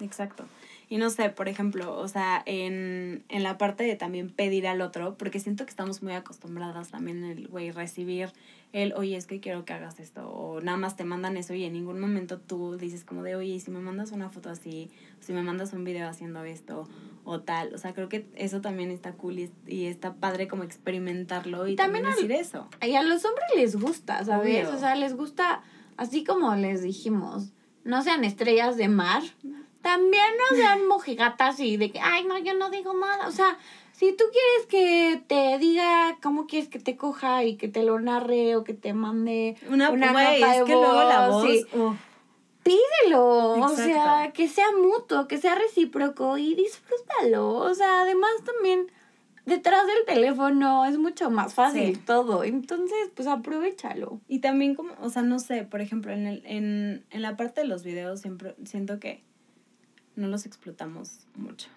Exacto. 0.00 0.44
Y 0.90 0.96
no 0.96 1.10
sé, 1.10 1.28
por 1.28 1.48
ejemplo, 1.48 1.98
o 1.98 2.08
sea, 2.08 2.42
en, 2.46 3.22
en 3.28 3.42
la 3.42 3.58
parte 3.58 3.84
de 3.84 3.94
también 3.94 4.30
pedir 4.30 4.66
al 4.66 4.80
otro, 4.80 5.16
porque 5.16 5.38
siento 5.38 5.64
que 5.64 5.70
estamos 5.70 6.02
muy 6.02 6.14
acostumbradas 6.14 6.90
también 6.90 7.24
el, 7.24 7.46
güey, 7.46 7.70
recibir 7.70 8.32
el, 8.72 8.92
oye, 8.94 9.16
es 9.16 9.26
que 9.26 9.40
quiero 9.40 9.64
que 9.64 9.72
hagas 9.72 9.98
esto, 9.98 10.28
o 10.28 10.60
nada 10.60 10.76
más 10.76 10.96
te 10.96 11.04
mandan 11.04 11.36
eso 11.36 11.54
y 11.54 11.64
en 11.64 11.72
ningún 11.72 11.98
momento 11.98 12.38
tú 12.38 12.76
dices 12.76 13.04
como 13.04 13.22
de, 13.22 13.34
oye, 13.34 13.58
si 13.60 13.70
me 13.70 13.80
mandas 13.80 14.12
una 14.12 14.28
foto 14.28 14.50
así, 14.50 14.90
o 15.18 15.22
si 15.22 15.32
me 15.32 15.42
mandas 15.42 15.72
un 15.72 15.84
video 15.84 16.06
haciendo 16.08 16.44
esto, 16.44 16.86
o 17.24 17.40
tal, 17.40 17.74
o 17.74 17.78
sea, 17.78 17.94
creo 17.94 18.08
que 18.08 18.26
eso 18.34 18.60
también 18.60 18.90
está 18.90 19.12
cool 19.12 19.38
y, 19.66 19.86
está 19.86 20.14
padre 20.14 20.48
como 20.48 20.64
experimentarlo 20.64 21.66
y 21.66 21.76
también, 21.76 22.04
decir 22.04 22.30
eso. 22.32 22.68
Y 22.82 22.94
a 22.94 23.02
los 23.02 23.24
hombres 23.24 23.48
les 23.56 23.76
gusta, 23.76 24.22
¿sabes? 24.24 24.68
O 24.68 24.78
sea, 24.78 24.94
les 24.96 25.14
gusta, 25.14 25.62
así 25.96 26.24
como 26.24 26.54
les 26.54 26.82
dijimos, 26.82 27.52
no 27.84 28.02
sean 28.02 28.24
estrellas 28.24 28.76
de 28.76 28.88
mar, 28.88 29.22
también 29.80 30.26
no 30.38 30.56
sean 30.56 30.86
mojigatas 30.86 31.58
y 31.60 31.78
de 31.78 31.90
que, 31.90 32.00
ay, 32.00 32.24
no, 32.24 32.36
yo 32.38 32.52
no 32.52 32.68
digo 32.68 32.92
nada, 32.92 33.28
o 33.28 33.32
sea 33.32 33.56
si 33.98 34.12
tú 34.12 34.24
quieres 34.30 34.66
que 34.68 35.24
te 35.26 35.58
diga 35.58 36.18
cómo 36.22 36.46
quieres 36.46 36.68
que 36.68 36.78
te 36.78 36.96
coja 36.96 37.42
y 37.42 37.56
que 37.56 37.66
te 37.66 37.82
lo 37.82 37.98
narre 37.98 38.54
o 38.54 38.62
que 38.62 38.72
te 38.72 38.94
mande 38.94 39.56
una, 39.68 39.90
una 39.90 40.12
nota 40.12 40.52
de 40.52 40.64
que 40.64 40.72
luego 40.72 41.02
la 41.02 41.28
voz, 41.28 41.66
pídelo, 42.62 43.54
o 43.54 43.68
sea, 43.70 44.30
que 44.32 44.46
sea 44.46 44.66
mutuo, 44.80 45.26
que 45.26 45.38
sea 45.38 45.56
recíproco 45.56 46.38
y 46.38 46.54
disfrútalo. 46.54 47.56
O 47.56 47.74
sea, 47.74 48.02
además 48.02 48.30
también 48.44 48.86
detrás 49.46 49.84
del 49.88 50.04
teléfono 50.06 50.86
es 50.86 50.96
mucho 50.96 51.28
más 51.28 51.54
fácil 51.54 51.98
todo, 52.04 52.44
entonces 52.44 53.10
pues 53.16 53.26
aprovechalo. 53.26 54.20
Y 54.28 54.38
también 54.38 54.76
como, 54.76 54.92
o 55.00 55.10
sea, 55.10 55.22
no 55.22 55.40
sé, 55.40 55.64
por 55.64 55.80
ejemplo, 55.80 56.12
en, 56.12 56.28
el, 56.28 56.42
en, 56.46 57.04
en 57.10 57.22
la 57.22 57.36
parte 57.36 57.62
de 57.62 57.66
los 57.66 57.82
videos 57.82 58.20
siempre 58.20 58.54
siento 58.64 59.00
que 59.00 59.24
no 60.14 60.28
los 60.28 60.46
explotamos 60.46 61.26
mucho. 61.34 61.68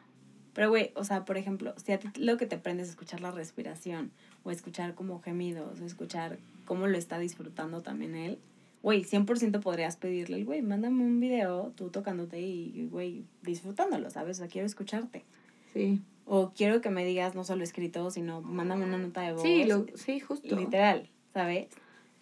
Pero, 0.54 0.70
güey, 0.70 0.92
o 0.96 1.04
sea, 1.04 1.26
por 1.26 1.38
ejemplo, 1.38 1.74
si 1.78 1.92
a 1.94 2.00
ti 2.00 2.10
lo 2.16 2.38
que 2.38 2.46
te 2.46 2.58
prende 2.58 2.84
es 2.84 2.90
escuchar 2.90 3.22
la 3.22 3.32
respiración, 3.32 4.12
o 4.44 4.52
escuchar 4.52 4.96
como 4.96 5.22
gemidos, 5.22 5.80
o 5.80 5.86
escuchar 5.86 6.40
cómo 6.66 6.88
lo 6.88 6.98
está 6.98 7.20
disfrutando 7.20 7.82
también 7.82 8.16
él, 8.16 8.40
güey, 8.84 9.04
100% 9.04 9.60
podrías 9.62 9.96
pedirle, 9.96 10.44
güey, 10.44 10.62
mándame 10.62 11.04
un 11.04 11.20
video 11.20 11.72
tú 11.76 11.90
tocándote 11.90 12.42
y, 12.42 12.88
güey, 12.90 13.26
disfrutándolo, 13.42 14.10
¿sabes? 14.10 14.38
O 14.38 14.40
sea, 14.40 14.48
quiero 14.48 14.66
escucharte. 14.66 15.24
Sí. 15.74 16.02
O 16.26 16.52
quiero 16.56 16.82
que 16.82 16.90
me 16.90 17.06
digas 17.06 17.36
no 17.36 17.44
solo 17.44 17.64
escrito, 17.64 18.10
sino 18.12 18.42
mándame 18.42 18.86
una 18.86 18.98
nota 18.98 19.22
de 19.22 19.34
voz. 19.34 19.42
Sí, 19.42 19.68
sí, 19.96 20.20
justo. 20.20 20.56
Literal, 20.56 21.10
¿sabes? 21.34 21.68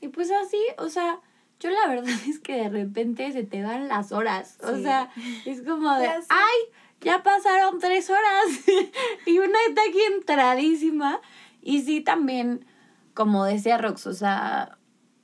Y 0.02 0.10
pues 0.10 0.30
así, 0.32 0.58
o 0.78 0.90
sea, 0.90 1.20
yo 1.60 1.70
la 1.70 1.88
verdad 1.88 2.10
es 2.30 2.40
que 2.40 2.54
de 2.56 2.70
repente 2.70 3.32
se 3.32 3.44
te 3.44 3.62
dan 3.62 3.88
las 3.88 4.12
horas. 4.12 4.58
O 4.64 4.78
sea, 4.78 5.12
es 5.46 5.62
como 5.62 5.94
de, 5.96 6.08
ay, 6.08 6.60
ya 7.02 7.24
pasaron 7.24 7.80
tres 7.80 8.10
horas 8.10 8.46
y 9.26 9.40
una 9.40 9.58
está 9.68 9.82
aquí 9.88 10.00
entradísima. 10.16 11.20
Y 11.62 11.82
sí, 11.82 12.02
también, 12.02 12.66
como 13.14 13.46
decía 13.46 13.78
Rox, 13.78 14.08
o 14.08 14.14
sea, 14.14 14.78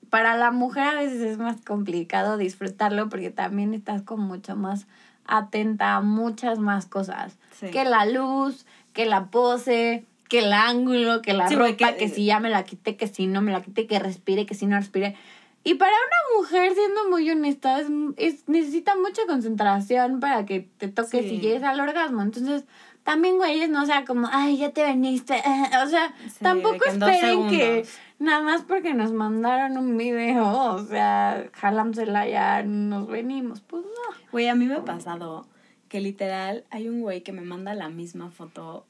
para 0.10 0.36
la 0.38 0.52
mujer 0.52 0.84
a 0.84 0.96
veces 0.96 1.22
es 1.22 1.38
más 1.38 1.62
complicado 1.62 2.38
disfrutarlo 2.38 3.10
porque 3.10 3.32
también 3.32 3.74
estás 3.74 4.02
con 4.02 4.22
mucho 4.22 4.56
más 4.56 4.88
atenta 5.26 5.96
a 5.96 6.02
muchas 6.02 6.60
más 6.60 6.86
cosas. 6.86 7.38
Que 7.60 7.84
la 7.84 8.06
luz, 8.06 8.66
que 8.94 9.06
la 9.06 9.26
pose, 9.26 10.06
que 10.30 10.40
el 10.40 10.54
ángulo, 10.54 11.22
que 11.22 11.34
la 11.34 11.50
ropa, 11.50 11.94
que, 11.94 12.10
si 12.10 12.26
ya 12.26 12.40
me 12.40 12.50
la 12.50 12.64
quité, 12.64 12.96
que 12.96 13.08
si 13.08 13.28
no 13.28 13.42
me 13.42 13.52
la 13.52 13.62
quité, 13.62 13.88
que 13.88 14.00
respire, 14.00 14.46
que 14.46 14.56
si 14.56 14.66
no 14.66 14.78
respire. 14.78 15.16
Y 15.68 15.74
para 15.74 15.92
una 15.92 16.40
mujer, 16.40 16.74
siendo 16.76 17.10
muy 17.10 17.28
honesta, 17.28 17.82
es, 18.18 18.48
necesita 18.48 18.96
mucha 18.96 19.24
concentración 19.26 20.20
para 20.20 20.46
que 20.46 20.70
te 20.78 20.90
toques 20.90 21.26
y 21.26 21.40
llegues 21.40 21.64
al 21.64 21.80
orgasmo. 21.80 22.22
Entonces, 22.22 22.66
también, 23.02 23.38
güeyes, 23.38 23.68
no 23.68 23.84
sea 23.88 24.06
como, 24.06 24.30
ay, 24.32 24.58
ya 24.58 24.70
te 24.70 24.84
veniste. 24.84 25.42
O 25.84 25.88
sea, 25.88 26.14
tampoco 26.40 26.86
esperen 26.86 27.50
que 27.50 27.84
nada 28.20 28.42
más 28.42 28.62
porque 28.62 28.94
nos 28.94 29.12
mandaron 29.12 29.80
un 29.80 29.98
video, 29.98 30.76
o 30.76 30.86
sea, 30.86 31.50
jalámsela 31.54 32.28
ya, 32.28 32.62
nos 32.62 33.08
venimos. 33.08 33.62
Pues 33.62 33.82
no. 33.86 34.18
Güey, 34.32 34.48
a 34.50 34.54
mí 34.54 34.68
me 34.68 34.76
ha 34.76 34.86
pasado 34.86 35.48
que 35.90 36.00
literal 36.00 36.64
hay 36.70 36.90
un 36.90 37.02
güey 37.02 37.24
que 37.24 37.32
me 37.32 37.42
manda 37.42 37.74
la 37.74 37.90
misma 37.90 38.30
foto 38.30 38.86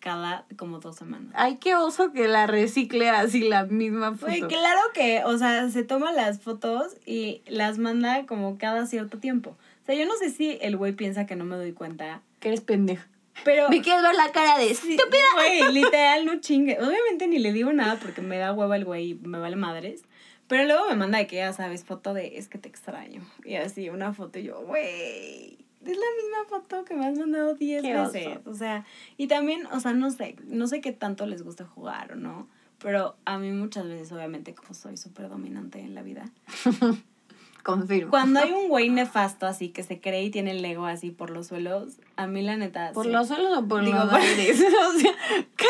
cada 0.00 0.44
como 0.56 0.78
dos 0.78 0.96
semanas. 0.96 1.32
Ay, 1.34 1.56
qué 1.56 1.74
oso 1.74 2.12
que 2.12 2.28
la 2.28 2.46
recicle 2.46 3.08
así 3.08 3.48
la 3.48 3.64
misma 3.64 4.12
foto. 4.12 4.26
Güey, 4.26 4.42
claro 4.42 4.80
que, 4.94 5.22
o 5.24 5.36
sea, 5.38 5.68
se 5.70 5.82
toma 5.84 6.12
las 6.12 6.40
fotos 6.40 6.96
y 7.06 7.42
las 7.46 7.78
manda 7.78 8.26
como 8.26 8.58
cada 8.58 8.86
cierto 8.86 9.18
tiempo. 9.18 9.50
O 9.82 9.86
sea, 9.86 9.94
yo 9.94 10.06
no 10.06 10.16
sé 10.16 10.30
si 10.30 10.58
el 10.60 10.76
güey 10.76 10.92
piensa 10.92 11.26
que 11.26 11.36
no 11.36 11.44
me 11.44 11.56
doy 11.56 11.72
cuenta. 11.72 12.22
Que 12.40 12.48
eres 12.48 12.60
pendeja. 12.60 13.08
Pero. 13.44 13.68
Me 13.68 13.80
quieres 13.82 14.02
ver 14.02 14.14
la 14.14 14.32
cara 14.32 14.58
de 14.58 14.70
estúpida. 14.70 15.24
Güey, 15.34 15.72
literal, 15.72 16.24
no 16.26 16.40
chingue. 16.40 16.78
Obviamente 16.78 17.26
ni 17.26 17.38
le 17.38 17.52
digo 17.52 17.72
nada 17.72 17.98
porque 18.00 18.20
me 18.20 18.38
da 18.38 18.52
hueva 18.52 18.76
el 18.76 18.84
güey 18.84 19.10
y 19.10 19.14
me 19.14 19.38
vale 19.38 19.56
madres. 19.56 20.02
Pero 20.46 20.64
luego 20.64 20.88
me 20.88 20.96
manda 20.96 21.18
de 21.18 21.26
que 21.26 21.36
ya 21.36 21.52
sabes, 21.52 21.84
foto 21.84 22.14
de 22.14 22.38
es 22.38 22.48
que 22.48 22.58
te 22.58 22.68
extraño. 22.68 23.22
Y 23.44 23.56
así, 23.56 23.90
una 23.90 24.14
foto 24.14 24.38
y 24.38 24.44
yo, 24.44 24.60
güey 24.62 25.67
es 25.92 25.96
la 25.96 26.06
misma 26.22 26.44
foto 26.48 26.84
que 26.84 26.94
me 26.94 27.06
has 27.06 27.18
mandado 27.18 27.54
10 27.54 27.82
veces. 27.82 28.38
O 28.44 28.54
sea, 28.54 28.84
y 29.16 29.26
también, 29.26 29.66
o 29.66 29.80
sea, 29.80 29.92
no 29.92 30.10
sé, 30.10 30.36
no 30.44 30.66
sé 30.66 30.80
qué 30.80 30.92
tanto 30.92 31.26
les 31.26 31.42
gusta 31.42 31.64
jugar 31.64 32.12
o 32.12 32.16
no, 32.16 32.46
pero 32.78 33.16
a 33.24 33.38
mí 33.38 33.50
muchas 33.52 33.86
veces, 33.86 34.12
obviamente, 34.12 34.54
como 34.54 34.74
soy 34.74 34.96
súper 34.96 35.28
dominante 35.28 35.80
en 35.80 35.94
la 35.94 36.02
vida. 36.02 36.30
Confirmo. 37.62 38.10
Cuando 38.10 38.40
hay 38.40 38.52
un 38.52 38.68
güey 38.68 38.88
nefasto 38.88 39.46
así 39.46 39.70
que 39.70 39.82
se 39.82 40.00
cree 40.00 40.24
y 40.24 40.30
tiene 40.30 40.52
el 40.52 40.64
ego 40.64 40.86
así 40.86 41.10
por 41.10 41.30
los 41.30 41.48
suelos, 41.48 41.94
a 42.16 42.26
mí 42.26 42.42
la 42.42 42.56
neta. 42.56 42.92
¿Por 42.92 43.06
los 43.06 43.28
suelos 43.28 43.58
o 43.58 43.66
por 43.66 43.84
Digo, 43.84 43.98
los 43.98 44.12
aires? 44.12 44.62
o 44.88 44.98
sea, 44.98 45.12
¿qué? 45.56 45.66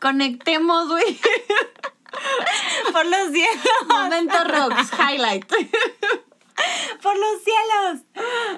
Conectemos, 0.00 0.88
güey. 0.88 1.18
por 2.92 3.06
los 3.06 3.30
cielos. 3.32 3.86
Momento 3.88 4.36
rocks, 4.44 4.90
highlight. 4.98 5.44
¡Por 7.06 7.16
los 7.16 7.40
cielos! 7.44 8.04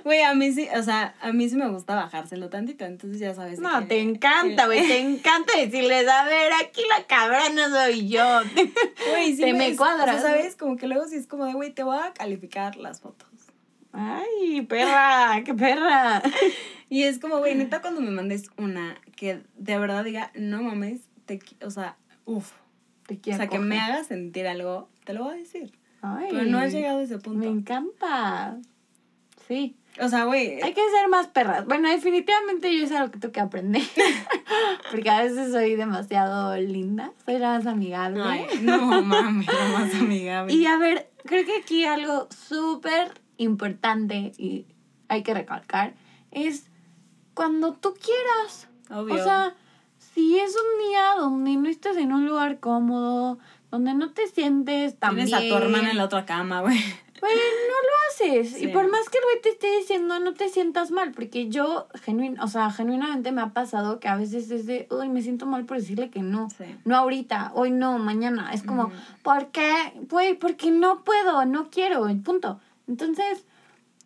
Güey, 0.05 0.23
a 0.23 0.33
mí 0.33 0.51
sí, 0.53 0.67
o 0.75 0.83
sea, 0.83 1.15
a 1.21 1.33
mí 1.33 1.51
sí 1.51 1.57
me 1.57 1.69
gusta 1.69 1.95
bajárselo 1.95 2.49
tantito, 2.49 2.87
entonces 2.87 3.21
ya 3.21 3.35
sabes. 3.35 3.59
No, 3.59 3.87
te 3.87 4.01
encanta, 4.01 4.65
güey, 4.65 4.89
te 4.89 5.01
encanta 5.07 5.53
decirles, 5.55 6.09
a 6.09 6.25
ver, 6.25 6.51
aquí 6.65 6.81
la 6.89 7.07
cabra 7.07 7.51
no 7.51 7.69
soy 7.69 8.09
yo. 8.09 8.25
Güey, 9.11 9.37
sí 9.37 9.43
te 9.43 9.53
me, 9.53 9.77
cuadras. 9.77 10.23
¿sabes? 10.23 10.57
Como 10.57 10.79
que 10.79 10.87
luego 10.87 11.07
sí 11.09 11.17
es 11.17 11.27
como 11.27 11.45
de, 11.45 11.53
güey, 11.53 11.75
te 11.75 11.83
voy 11.83 11.99
a 11.99 12.15
calificar 12.15 12.77
las 12.77 13.03
fotos. 13.03 13.29
Ay, 13.93 14.63
perra, 14.63 15.43
qué 15.45 15.53
perra. 15.53 16.23
y 16.89 17.03
es 17.03 17.19
como, 17.19 17.41
güey, 17.41 17.55
neta, 17.55 17.83
cuando 17.83 18.01
me 18.01 18.11
mandes 18.11 18.49
una 18.57 18.99
que 19.15 19.43
de 19.57 19.79
verdad 19.79 20.05
diga, 20.05 20.33
no 20.35 20.63
mames, 20.63 21.03
te, 21.27 21.39
o 21.63 21.71
sea, 21.71 21.99
uff. 22.25 22.53
Te 23.07 23.19
quiero. 23.19 23.37
O 23.37 23.41
sea, 23.41 23.49
que 23.51 23.59
me 23.59 23.79
haga 23.79 24.05
sentir 24.05 24.47
algo, 24.47 24.89
te 25.05 25.13
lo 25.13 25.25
voy 25.25 25.35
a 25.35 25.37
decir. 25.37 25.78
Pero 26.01 26.45
no 26.45 26.59
has 26.59 26.73
llegado 26.73 26.99
a 26.99 27.03
ese 27.03 27.19
punto. 27.19 27.41
Me 27.41 27.47
encanta. 27.47 28.59
Sí. 29.47 29.77
O 30.01 30.09
sea, 30.09 30.25
güey. 30.25 30.61
Hay 30.63 30.75
que 30.75 30.83
ser 30.91 31.09
más 31.09 31.27
perras. 31.29 31.67
Bueno, 31.67 31.89
definitivamente 31.89 32.77
yo 32.77 32.85
es 32.85 32.93
algo 32.93 33.11
que 33.11 33.19
tengo 33.19 33.33
que 33.33 33.41
aprender. 33.41 33.83
Porque 34.91 35.11
a 35.11 35.23
veces 35.23 35.53
soy 35.53 35.75
demasiado 35.75 36.57
linda. 36.57 37.13
Soy 37.25 37.39
la 37.39 37.57
más 37.57 37.67
amigable. 37.67 38.23
no 38.63 39.03
mames, 39.03 39.47
la 39.47 39.79
más 39.79 39.95
amigable. 39.95 40.55
Y 40.55 40.67
a 40.67 40.77
ver, 40.77 41.11
creo 41.25 41.45
que 41.45 41.57
aquí 41.61 41.85
algo 41.85 42.29
súper 42.31 43.13
importante 43.39 44.33
y 44.37 44.67
hay 45.09 45.23
que 45.23 45.35
recalcar 45.35 45.95
es 46.31 46.67
cuando 47.35 47.73
tú 47.73 47.95
quieras. 47.95 48.69
Obvio. 48.91 49.15
O 49.15 49.23
sea, 49.23 49.55
si 49.99 50.39
es 50.39 50.51
un 50.51 50.89
día 50.89 51.15
donde 51.19 51.57
no 51.57 51.69
estás 51.69 51.97
en 51.97 52.13
un 52.13 52.27
lugar 52.27 52.61
cómodo, 52.61 53.39
donde 53.71 53.95
no 53.95 54.11
te 54.11 54.27
sientes 54.29 54.99
tan 54.99 55.15
Tienes 55.15 55.33
a 55.33 55.41
tu 55.41 55.55
hermana 55.55 55.91
en 55.91 55.99
la 55.99 56.05
otra 56.05 56.25
cama, 56.25 56.61
güey. 56.63 56.79
Pues 57.21 57.33
no 57.33 57.75
lo 57.75 58.35
haces. 58.39 58.63
Y 58.63 58.69
por 58.69 58.89
más 58.89 59.09
que 59.09 59.19
el 59.19 59.25
güey 59.25 59.43
te 59.43 59.49
esté 59.51 59.77
diciendo, 59.79 60.21
no 60.21 60.35
te 60.35 60.49
sientas 60.49 60.91
mal, 60.91 61.13
porque 61.13 61.49
yo, 61.49 61.89
genuin, 62.03 62.39
o 62.41 62.47
sea, 62.47 62.71
genuinamente 62.71 63.33
me 63.33 63.43
ha 63.43 63.49
pasado 63.49 63.99
que 63.99 64.09
a 64.09 64.17
veces 64.17 64.51
es 64.51 64.67
de, 64.67 64.87
uy, 64.91 65.09
me 65.09 65.21
siento 65.21 65.45
mal 65.45 65.65
por 65.65 65.79
decirle 65.79 66.11
que 66.11 66.23
no. 66.23 66.49
No 66.85 66.97
ahorita, 66.97 67.53
hoy 67.55 67.73
no, 67.73 67.99
mañana. 67.99 68.53
Es 68.53 68.63
como, 68.63 68.93
¿por 69.23 69.49
qué? 69.49 69.93
Güey, 70.09 70.35
porque 70.35 70.71
no 70.71 71.03
puedo, 71.03 71.45
no 71.45 71.71
quiero, 71.71 72.07
punto. 72.23 72.61
Entonces, 72.87 73.45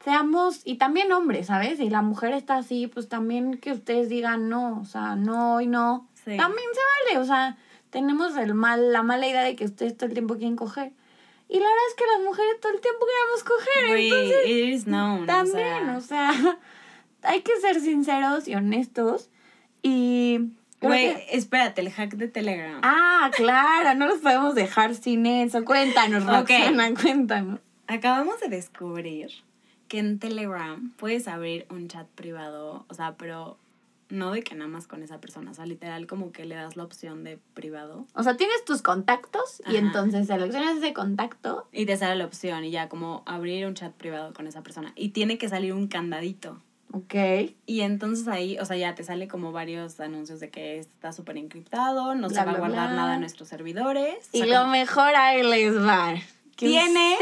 seamos, 0.03 0.63
y 0.65 0.77
también 0.77 1.13
hombres, 1.13 1.49
¿sabes? 1.49 1.81
Y 1.81 1.91
la 1.91 2.03
mujer 2.03 2.33
está 2.33 2.57
así, 2.57 2.87
pues 2.87 3.09
también 3.09 3.59
que 3.59 3.73
ustedes 3.73 4.09
digan 4.09 4.49
no, 4.49 4.81
o 4.81 4.85
sea, 4.87 5.17
no, 5.17 5.57
hoy 5.57 5.67
no. 5.67 6.09
También 6.25 6.69
se 6.73 7.11
vale, 7.13 7.19
o 7.19 7.25
sea 7.25 7.59
tenemos 7.93 8.35
el 8.39 8.55
mal, 8.55 8.91
la 8.91 9.03
mala 9.03 9.29
idea 9.29 9.43
de 9.43 9.55
que 9.55 9.67
ustedes 9.67 9.97
todo 9.97 10.07
el 10.07 10.15
tiempo 10.15 10.35
quieren 10.37 10.57
coger. 10.57 10.93
Y 11.49 11.59
la 11.59 11.67
verdad 11.67 11.85
es 11.91 11.95
que 11.95 12.05
las 12.07 12.25
mujeres 12.25 12.61
todo 12.61 12.73
el 12.73 12.81
tiempo 12.81 13.07
queremos 13.07 13.45
coger. 13.45 13.97
entonces, 13.99 14.47
it 14.47 14.75
is 14.75 14.85
known, 14.85 15.27
también, 15.27 15.91
o 15.91 16.01
sea, 16.01 16.33
hay 17.23 17.43
que 17.43 17.55
ser 17.61 17.79
sinceros 17.81 18.49
y 18.49 18.55
honestos. 18.55 19.29
Y. 19.83 20.53
Güey, 20.81 21.15
espérate, 21.31 21.83
el 21.83 21.93
hack 21.93 22.15
de 22.15 22.27
Telegram. 22.27 22.81
Ah, 22.83 23.31
claro, 23.37 23.95
no 23.97 24.07
los 24.07 24.19
podemos 24.19 24.55
dejar 24.55 24.95
sin 24.95 25.27
eso. 25.27 25.65
Cuéntanos, 25.65 26.25
Roxana, 26.27 26.95
cuéntanos. 26.95 27.61
Acabamos 27.87 28.41
de 28.41 28.49
descubrir 28.49 29.31
que 29.89 29.99
en 29.99 30.19
Telegram 30.19 30.91
puedes 30.97 31.29
abrir 31.29 31.67
un 31.69 31.89
chat 31.89 32.09
privado, 32.09 32.87
o 32.89 32.95
sea, 32.95 33.17
pero 33.19 33.59
no 34.13 34.31
de 34.31 34.43
que 34.43 34.55
nada 34.55 34.69
más 34.69 34.87
con 34.87 35.03
esa 35.03 35.21
persona, 35.21 35.51
o 35.51 35.55
sea, 35.55 35.67
literal 35.67 36.07
como 36.07 36.33
que 36.33 36.45
le 36.45 36.55
das 36.55 36.77
la 36.77 36.85
opción 36.85 37.25
de 37.25 37.39
privado. 37.55 38.07
O 38.15 38.23
sea, 38.23 38.37
tienes 38.37 38.65
tus 38.65 38.83
contactos 38.83 39.63
y 39.67 39.77
entonces 39.77 40.27
seleccionas 40.27 40.77
ese 40.77 40.93
contacto. 40.93 41.67
Y 41.73 41.87
te 41.87 41.97
sale 41.97 42.17
la 42.17 42.27
opción 42.27 42.65
y 42.65 42.71
ya 42.71 42.89
como 42.89 43.23
abrir 43.27 43.67
un 43.67 43.75
chat 43.75 43.93
privado 43.93 44.35
con 44.35 44.47
esa 44.47 44.63
persona. 44.63 44.93
Y 44.97 45.09
tiene 45.09 45.39
que 45.39 45.49
salir 45.49 45.73
un 45.73 45.89
candadito. 45.89 46.61
Ok. 46.93 47.15
Y 47.65 47.81
entonces 47.81 48.29
ahí, 48.29 48.59
o 48.59 48.67
sea, 48.67 48.77
ya 48.77 48.95
te 48.95 49.03
sale 49.03 49.29
como 49.29 49.51
varios 49.51 49.99
anuncios 49.99 50.41
de 50.41 50.51
que 50.51 50.79
está 50.79 51.13
súper 51.13 51.39
encriptado, 51.39 52.15
no 52.15 52.29
se 52.29 52.45
va 52.45 52.53
a 52.53 52.59
guardar 52.59 52.93
nada 52.93 53.15
en 53.15 53.21
nuestros 53.21 53.49
servidores. 53.49 54.29
Y 54.33 54.45
lo 54.45 54.67
mejor 54.67 55.17
ahí 55.17 55.43
les 55.43 55.75
va. 55.75 56.15
Tiene 56.55 57.17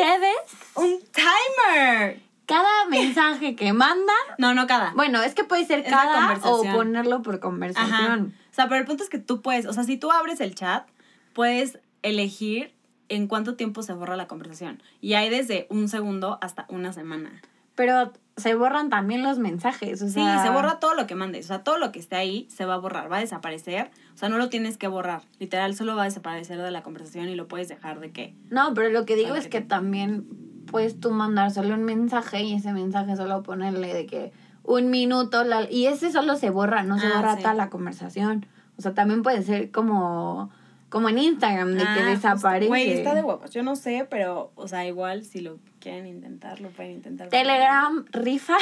un 0.74 1.00
timer 1.12 2.20
cada 2.50 2.86
mensaje 2.90 3.56
que 3.56 3.72
manda. 3.72 4.12
No, 4.38 4.54
no 4.54 4.66
cada. 4.66 4.92
Bueno, 4.92 5.22
es 5.22 5.34
que 5.34 5.44
puede 5.44 5.64
ser 5.64 5.84
cada 5.84 6.38
o 6.42 6.62
ponerlo 6.72 7.22
por 7.22 7.40
conversación. 7.40 8.34
O 8.50 8.54
sea, 8.54 8.68
pero 8.68 8.80
el 8.80 8.86
punto 8.86 9.02
es 9.02 9.10
que 9.10 9.18
tú 9.18 9.42
puedes, 9.42 9.66
o 9.66 9.72
sea, 9.72 9.84
si 9.84 9.96
tú 9.96 10.10
abres 10.10 10.40
el 10.40 10.54
chat, 10.54 10.86
puedes 11.32 11.78
elegir 12.02 12.74
en 13.08 13.26
cuánto 13.26 13.56
tiempo 13.56 13.82
se 13.82 13.92
borra 13.92 14.16
la 14.16 14.26
conversación. 14.26 14.82
Y 15.00 15.14
hay 15.14 15.30
desde 15.30 15.66
un 15.70 15.88
segundo 15.88 16.38
hasta 16.40 16.66
una 16.68 16.92
semana. 16.92 17.40
Pero 17.74 18.12
se 18.40 18.54
borran 18.54 18.90
también 18.90 19.22
los 19.22 19.38
mensajes, 19.38 20.02
o 20.02 20.08
sea... 20.08 20.38
Sí, 20.38 20.48
se 20.48 20.52
borra 20.52 20.80
todo 20.80 20.94
lo 20.94 21.06
que 21.06 21.14
mandes, 21.14 21.46
o 21.46 21.48
sea, 21.48 21.62
todo 21.62 21.78
lo 21.78 21.92
que 21.92 22.00
esté 22.00 22.16
ahí 22.16 22.48
se 22.50 22.64
va 22.64 22.74
a 22.74 22.78
borrar, 22.78 23.10
va 23.10 23.18
a 23.18 23.20
desaparecer, 23.20 23.90
o 24.14 24.16
sea, 24.16 24.28
no 24.28 24.38
lo 24.38 24.48
tienes 24.48 24.76
que 24.76 24.88
borrar, 24.88 25.22
literal, 25.38 25.74
solo 25.74 25.94
va 25.94 26.02
a 26.02 26.04
desaparecer 26.06 26.60
de 26.60 26.70
la 26.70 26.82
conversación 26.82 27.28
y 27.28 27.34
lo 27.36 27.46
puedes 27.46 27.68
dejar 27.68 28.00
de 28.00 28.10
qué. 28.10 28.34
No, 28.50 28.74
pero 28.74 28.90
lo 28.90 29.06
que 29.06 29.14
digo 29.14 29.36
es 29.36 29.46
que 29.46 29.60
también 29.60 30.26
puedes 30.70 30.98
tú 30.98 31.10
mandar 31.10 31.50
solo 31.50 31.74
un 31.74 31.84
mensaje 31.84 32.42
y 32.42 32.54
ese 32.54 32.72
mensaje 32.72 33.16
solo 33.16 33.42
ponerle 33.42 33.94
de 33.94 34.06
que 34.06 34.32
un 34.62 34.90
minuto 34.90 35.44
y 35.70 35.86
ese 35.86 36.12
solo 36.12 36.36
se 36.36 36.50
borra, 36.50 36.82
no 36.82 36.98
se 36.98 37.06
ah, 37.06 37.16
borra 37.16 37.36
toda 37.36 37.54
la 37.54 37.70
conversación. 37.70 38.46
O 38.76 38.82
sea, 38.82 38.94
también 38.94 39.22
puede 39.22 39.42
ser 39.42 39.70
como 39.70 40.50
como 40.90 41.08
en 41.08 41.18
Instagram 41.18 41.72
de 41.72 41.82
que 41.82 41.88
ah, 41.88 42.04
desaparece. 42.04 42.68
Güey, 42.68 42.90
está 42.90 43.14
de 43.14 43.22
huevos. 43.22 43.50
Yo 43.50 43.62
no 43.62 43.76
sé, 43.76 44.06
pero 44.10 44.52
o 44.56 44.68
sea, 44.68 44.86
igual 44.86 45.24
si 45.24 45.40
lo 45.40 45.58
quieren 45.78 46.06
intentar, 46.06 46.60
lo 46.60 46.68
pueden 46.70 46.92
intentar. 46.92 47.28
Telegram 47.28 48.04
rifa. 48.10 48.56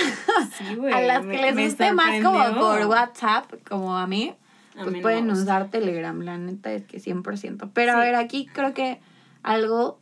Sí, 0.56 0.74
güey. 0.76 0.92
a 0.92 1.00
las 1.00 1.26
que 1.26 1.38
les 1.38 1.56
guste 1.56 1.92
más 1.92 2.22
como 2.22 2.54
por 2.54 2.86
WhatsApp, 2.86 3.52
como 3.68 3.96
a 3.96 4.06
mí, 4.06 4.34
pues 4.80 5.00
pueden 5.00 5.30
usar 5.30 5.70
Telegram, 5.70 6.20
la 6.20 6.38
neta 6.38 6.72
es 6.72 6.84
que 6.84 6.98
100%. 6.98 7.70
Pero 7.72 7.92
a 7.92 7.98
ver, 7.98 8.14
aquí 8.14 8.46
creo 8.46 8.74
que 8.74 9.00
algo 9.42 9.98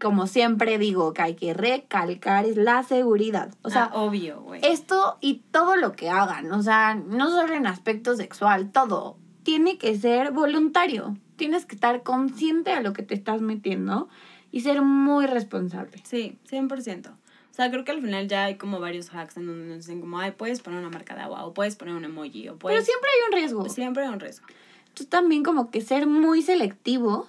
como 0.00 0.26
siempre 0.26 0.76
digo, 0.76 1.14
que 1.14 1.22
hay 1.22 1.34
que 1.34 1.54
recalcar 1.54 2.44
es 2.44 2.58
la 2.58 2.82
seguridad. 2.82 3.54
O 3.62 3.70
sea, 3.70 3.84
Ah, 3.84 3.90
obvio, 3.94 4.42
güey. 4.42 4.60
esto 4.62 5.16
y 5.22 5.44
todo 5.50 5.76
lo 5.76 5.92
que 5.92 6.10
hagan, 6.10 6.52
o 6.52 6.62
sea, 6.62 6.94
no 6.94 7.30
solo 7.30 7.54
en 7.54 7.66
aspecto 7.66 8.14
sexual, 8.14 8.70
todo, 8.70 9.16
tiene 9.44 9.78
que 9.78 9.96
ser 9.96 10.32
voluntario. 10.32 11.16
Tienes 11.36 11.66
que 11.66 11.76
estar 11.76 12.02
consciente 12.02 12.74
de 12.74 12.82
lo 12.82 12.92
que 12.92 13.02
te 13.02 13.14
estás 13.14 13.40
metiendo 13.40 14.08
y 14.50 14.60
ser 14.60 14.82
muy 14.82 15.26
responsable. 15.26 16.00
Sí, 16.04 16.38
100%. 16.50 17.10
O 17.54 17.56
sea, 17.56 17.70
creo 17.70 17.84
que 17.84 17.92
al 17.92 18.00
final 18.00 18.26
ya 18.26 18.46
hay 18.46 18.56
como 18.56 18.80
varios 18.80 19.14
hacks 19.14 19.36
en 19.36 19.46
donde 19.46 19.68
nos 19.68 19.86
dicen 19.86 20.00
como, 20.00 20.18
ay, 20.18 20.32
puedes 20.32 20.60
poner 20.60 20.80
una 20.80 20.90
marca 20.90 21.14
de 21.14 21.20
agua, 21.20 21.44
o 21.44 21.54
puedes 21.54 21.76
poner 21.76 21.94
un 21.94 22.04
emoji, 22.04 22.48
o 22.48 22.52
Pero 22.52 22.58
puedes... 22.58 22.84
siempre 22.84 23.08
hay 23.10 23.32
un 23.32 23.40
riesgo. 23.40 23.68
Siempre 23.68 24.02
hay 24.02 24.08
un 24.08 24.18
riesgo. 24.18 24.46
Tú 24.94 25.04
también 25.04 25.44
como 25.44 25.70
que 25.70 25.80
ser 25.80 26.08
muy 26.08 26.42
selectivo 26.42 27.28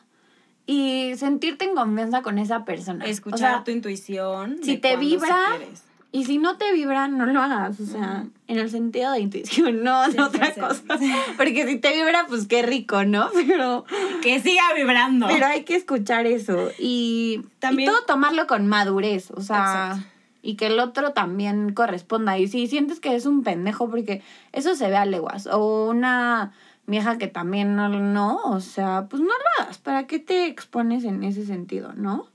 y 0.66 1.14
sentirte 1.18 1.66
en 1.66 1.76
confianza 1.76 2.24
con 2.24 2.40
esa 2.40 2.66
persona. 2.66 3.06
Escuchar 3.06 3.36
o 3.36 3.38
sea, 3.38 3.64
tu 3.64 3.72
intuición. 3.72 4.58
si 4.64 4.74
de 4.74 4.78
te 4.78 4.98
vibra, 4.98 5.58
quieres. 5.58 5.84
Y 6.16 6.24
si 6.24 6.38
no 6.38 6.56
te 6.56 6.72
vibra, 6.72 7.10
no 7.10 7.26
lo 7.26 7.42
hagas. 7.42 7.78
O 7.82 7.86
sea, 7.86 8.24
en 8.48 8.58
el 8.58 8.70
sentido 8.70 9.12
de 9.12 9.20
intuición, 9.20 9.84
no 9.84 10.10
de 10.10 10.22
otra 10.22 10.56
100%. 10.56 10.68
cosa. 10.68 10.84
Porque 11.38 11.68
si 11.68 11.78
te 11.78 11.94
vibra, 11.94 12.26
pues 12.30 12.48
qué 12.48 12.62
rico, 12.62 13.04
¿no? 13.04 13.28
Pero... 13.48 13.84
Que 14.22 14.40
siga 14.40 14.64
vibrando. 14.78 15.28
Pero 15.28 15.46
hay 15.46 15.66
que 15.66 15.76
escuchar 15.76 16.26
eso 16.26 16.70
y 16.80 17.42
También- 17.60 17.90
y 17.90 17.92
todo 17.94 18.06
tomarlo 18.06 18.48
con 18.48 18.66
madurez, 18.66 19.30
o 19.32 19.42
sea, 19.42 19.90
Exacto. 19.96 20.08
y 20.42 20.56
que 20.56 20.68
el 20.68 20.80
otro 20.80 21.12
también 21.12 21.74
corresponda. 21.74 22.38
Y 22.38 22.48
si 22.48 22.68
sientes 22.68 23.02
que 23.02 23.14
es 23.14 23.26
un 23.26 23.44
pendejo, 23.44 23.90
porque 23.90 24.22
eso 24.54 24.74
se 24.76 24.88
ve 24.88 24.96
a 24.96 25.04
leguas, 25.06 25.48
o 25.48 25.90
una 25.90 26.54
vieja 26.88 27.18
que 27.18 27.28
también 27.28 27.76
no, 27.76 27.90
no, 27.90 28.38
o 28.38 28.62
sea, 28.62 29.08
pues 29.10 29.22
no 29.22 29.28
lo 29.28 29.64
hagas, 29.64 29.80
¿para 29.80 30.08
qué 30.08 30.20
te 30.20 30.46
expones 30.46 31.04
en 31.04 31.26
ese 31.26 31.46
sentido, 31.46 31.92
no? 31.94 32.28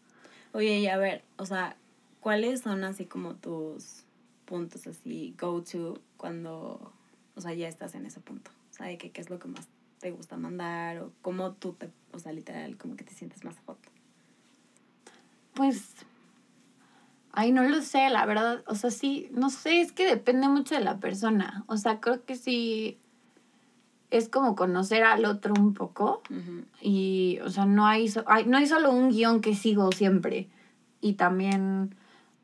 Oye, 0.53 0.81
y 0.81 0.87
a 0.89 0.99
ver, 0.99 1.23
o 1.39 1.47
sea, 1.47 1.77
¿cuáles 2.21 2.61
son 2.61 2.85
así 2.85 3.07
como 3.07 3.35
tus 3.35 4.05
puntos 4.45 4.87
así 4.87 5.35
go 5.41 5.63
to 5.63 6.01
cuando, 6.17 6.93
o 7.37 7.41
sea, 7.41 7.55
ya 7.55 7.69
estás 7.69 7.95
en 7.95 8.07
ese 8.07 8.21
punto? 8.21 8.51
O 8.71 8.75
sea, 8.75 8.87
de 8.87 8.99
que 8.99 9.11
qué 9.11 9.21
es 9.21 9.31
lo 9.31 9.39
que 9.39 9.49
más 9.49 9.69
te 10.01 10.11
gusta 10.11 10.37
mandar 10.37 10.99
o 10.99 11.13
cómo 11.23 11.53
tú 11.53 11.73
te, 11.75 11.91
o 12.13 12.19
sea, 12.19 12.33
literal, 12.33 12.77
como 12.77 12.97
que 12.97 13.05
te 13.05 13.13
sientes 13.15 13.45
más 13.45 13.57
hot. 13.67 13.79
Pues, 15.55 15.95
ay, 17.33 17.53
no 17.53 17.63
lo 17.65 17.83
sé, 17.83 18.09
la 18.11 18.25
verdad, 18.27 18.63
o 18.67 18.75
sea, 18.75 18.91
sí, 18.91 19.29
no 19.33 19.51
sé, 19.51 19.81
es 19.81 19.93
que 19.93 20.07
depende 20.07 20.49
mucho 20.49 20.75
de 20.75 20.81
la 20.83 20.99
persona, 20.99 21.65
o 21.67 21.77
sea, 21.77 22.01
creo 22.01 22.25
que 22.25 22.37
sí 22.37 22.99
es 24.11 24.29
como 24.29 24.57
conocer 24.57 25.05
al 25.05 25.25
otro 25.25 25.55
un 25.57 25.73
poco. 25.75 26.21
Y, 26.81 27.39
o 27.45 27.49
sea, 27.51 27.65
no 27.67 27.87
hay, 27.87 28.09
so- 28.09 28.25
hay- 28.27 28.45
no 28.45 28.57
hay 28.57 28.67
solo 28.67 28.91
un 28.91 29.11
guion 29.11 29.41
que 29.41 29.55
sigo 29.55 29.93
siempre. 29.93 30.49
Y 31.01 31.13
también 31.13 31.95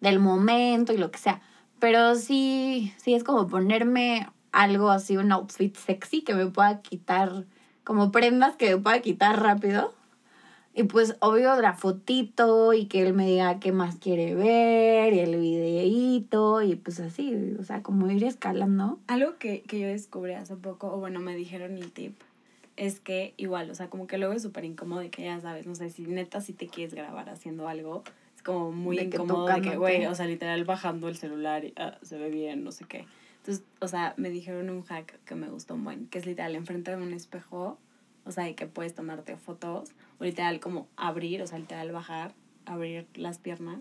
del 0.06 0.20
momento 0.20 0.92
y 0.92 0.98
lo 0.98 1.10
que 1.10 1.18
sea. 1.18 1.40
Pero 1.80 2.14
sí, 2.14 2.94
sí 2.96 3.14
es 3.14 3.24
como 3.24 3.46
ponerme 3.48 4.28
algo 4.52 4.90
así, 4.90 5.16
un 5.16 5.32
outfit 5.32 5.76
sexy 5.76 6.22
que 6.22 6.34
me 6.34 6.46
pueda 6.46 6.80
quitar, 6.80 7.44
como 7.84 8.12
prendas 8.12 8.56
que 8.56 8.70
me 8.70 8.80
pueda 8.80 9.00
quitar 9.00 9.42
rápido. 9.42 9.92
Y 10.74 10.84
pues 10.84 11.16
obvio 11.20 11.60
la 11.60 11.72
fotito 11.72 12.74
y 12.74 12.84
que 12.86 13.00
él 13.02 13.14
me 13.14 13.26
diga 13.26 13.58
qué 13.60 13.72
más 13.72 13.96
quiere 13.96 14.34
ver 14.34 15.14
y 15.14 15.20
el 15.20 15.40
videíto 15.40 16.60
y 16.62 16.76
pues 16.76 17.00
así, 17.00 17.34
o 17.58 17.64
sea, 17.64 17.82
como 17.82 18.10
ir 18.10 18.22
escalando. 18.24 18.98
Algo 19.06 19.38
que, 19.38 19.62
que 19.62 19.80
yo 19.80 19.88
descubrí 19.88 20.34
hace 20.34 20.54
poco, 20.54 20.92
o 20.92 20.98
bueno, 20.98 21.18
me 21.18 21.34
dijeron 21.34 21.78
el 21.78 21.90
tip, 21.92 22.14
es 22.76 23.00
que 23.00 23.32
igual, 23.38 23.70
o 23.70 23.74
sea, 23.74 23.88
como 23.88 24.06
que 24.06 24.18
luego 24.18 24.34
es 24.34 24.42
súper 24.42 24.66
incómodo 24.66 25.02
que 25.10 25.24
ya 25.24 25.40
sabes, 25.40 25.66
no 25.66 25.74
sé, 25.74 25.88
si 25.88 26.02
neta 26.02 26.42
si 26.42 26.52
te 26.52 26.68
quieres 26.68 26.94
grabar 26.94 27.30
haciendo 27.30 27.68
algo, 27.68 28.04
como 28.46 28.70
muy 28.70 28.96
De 28.96 29.10
que 29.10 29.16
incómodo 29.16 29.46
de 29.46 29.60
que, 29.60 29.76
güey, 29.76 30.06
o 30.06 30.14
sea, 30.14 30.26
literal 30.26 30.64
bajando 30.64 31.08
el 31.08 31.16
celular 31.16 31.64
y 31.64 31.74
ah, 31.76 31.98
se 32.02 32.16
ve 32.16 32.30
bien, 32.30 32.62
no 32.62 32.70
sé 32.70 32.84
qué. 32.84 33.04
Entonces, 33.38 33.64
o 33.80 33.88
sea, 33.88 34.14
me 34.16 34.30
dijeron 34.30 34.70
un 34.70 34.82
hack 34.82 35.18
que 35.24 35.34
me 35.34 35.48
gustó 35.48 35.74
un 35.74 35.82
buen, 35.82 36.06
que 36.06 36.18
es 36.18 36.26
literal 36.26 36.54
enfrente 36.54 36.92
de 36.92 37.02
un 37.02 37.12
espejo, 37.12 37.76
o 38.24 38.30
sea, 38.30 38.48
y 38.48 38.54
que 38.54 38.66
puedes 38.66 38.94
tomarte 38.94 39.36
fotos, 39.36 39.90
o 40.20 40.24
literal 40.24 40.60
como 40.60 40.86
abrir, 40.96 41.42
o 41.42 41.46
sea, 41.48 41.58
literal 41.58 41.90
bajar, 41.90 42.34
abrir 42.66 43.08
las 43.14 43.38
piernas. 43.38 43.80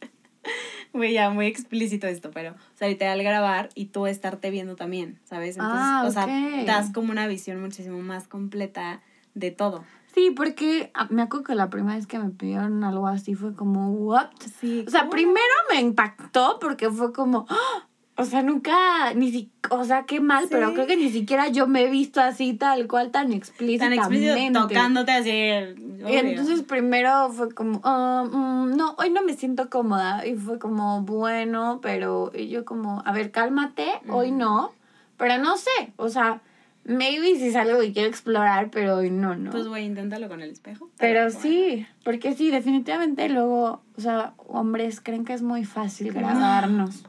Güey, 0.92 1.12
ya 1.12 1.30
muy 1.30 1.46
explícito 1.46 2.08
esto, 2.08 2.32
pero, 2.32 2.50
o 2.50 2.76
sea, 2.76 2.88
literal 2.88 3.22
grabar 3.22 3.68
y 3.76 3.86
tú 3.86 4.08
estarte 4.08 4.50
viendo 4.50 4.74
también, 4.74 5.20
¿sabes? 5.22 5.56
Entonces, 5.56 5.78
Ah, 5.80 6.02
o 6.04 6.10
sea, 6.10 6.26
das 6.66 6.90
como 6.92 7.12
una 7.12 7.28
visión 7.28 7.60
muchísimo 7.60 8.00
más 8.00 8.26
completa 8.26 9.00
de 9.34 9.52
todo. 9.52 9.84
Sí, 10.14 10.32
porque 10.32 10.90
ah, 10.94 11.06
me 11.10 11.22
acuerdo 11.22 11.44
que 11.44 11.54
la 11.54 11.70
primera 11.70 11.96
vez 11.96 12.06
que 12.06 12.18
me 12.18 12.30
pidieron 12.30 12.82
algo 12.84 13.06
así 13.06 13.34
fue 13.34 13.54
como, 13.54 13.90
¿what? 13.92 14.28
Sí. 14.60 14.84
O 14.86 14.90
sea, 14.90 15.08
primero 15.08 15.40
me 15.70 15.80
impactó 15.80 16.58
porque 16.60 16.90
fue 16.90 17.12
como, 17.12 17.46
¡ah! 17.48 17.86
o 18.20 18.24
sea, 18.24 18.42
nunca, 18.42 19.14
ni 19.14 19.30
si, 19.30 19.50
o 19.70 19.82
sea, 19.84 20.04
qué 20.04 20.20
mal, 20.20 20.46
pero 20.50 20.74
creo 20.74 20.86
que 20.86 20.96
ni 20.96 21.10
siquiera 21.10 21.48
yo 21.48 21.66
me 21.66 21.84
he 21.84 21.90
visto 21.90 22.20
así 22.20 22.52
tal 22.52 22.86
cual, 22.86 23.10
tan 23.10 23.28
tan 23.28 23.32
explícitamente. 23.32 23.96
explícito, 23.96 24.68
tocándote 24.68 25.12
así. 25.12 25.30
Y 25.30 26.16
entonces 26.16 26.62
primero 26.62 27.30
fue 27.32 27.54
como, 27.54 27.80
ah, 27.82 28.26
mm, 28.30 28.76
no, 28.76 28.94
hoy 28.98 29.08
no 29.08 29.22
me 29.22 29.32
siento 29.34 29.70
cómoda. 29.70 30.26
Y 30.26 30.34
fue 30.34 30.58
como, 30.58 31.00
bueno, 31.02 31.78
pero 31.80 32.30
y 32.34 32.48
yo 32.48 32.66
como, 32.66 33.02
a 33.06 33.12
ver, 33.12 33.30
cálmate, 33.30 33.86
hoy 34.08 34.32
no. 34.32 34.72
Pero 35.16 35.38
no 35.38 35.56
sé, 35.56 35.92
o 35.96 36.08
sea, 36.10 36.42
maybe 36.84 37.36
si 37.36 37.48
es 37.48 37.56
algo 37.56 37.80
que 37.80 37.92
quiero 37.92 38.08
explorar, 38.08 38.70
pero 38.70 38.96
hoy 38.96 39.10
no, 39.10 39.36
¿no? 39.36 39.50
Pues, 39.50 39.66
güey, 39.66 39.84
inténtalo 39.84 40.28
con 40.28 40.40
el 40.40 40.50
espejo. 40.50 40.90
Pero 40.98 41.24
bueno. 41.24 41.40
sí, 41.40 41.86
porque 42.04 42.34
sí, 42.34 42.50
definitivamente 42.50 43.28
luego, 43.28 43.82
o 43.96 44.00
sea, 44.00 44.34
hombres 44.38 45.00
creen 45.00 45.24
que 45.24 45.32
es 45.32 45.42
muy 45.42 45.64
fácil 45.64 46.12
grabarnos. 46.12 47.04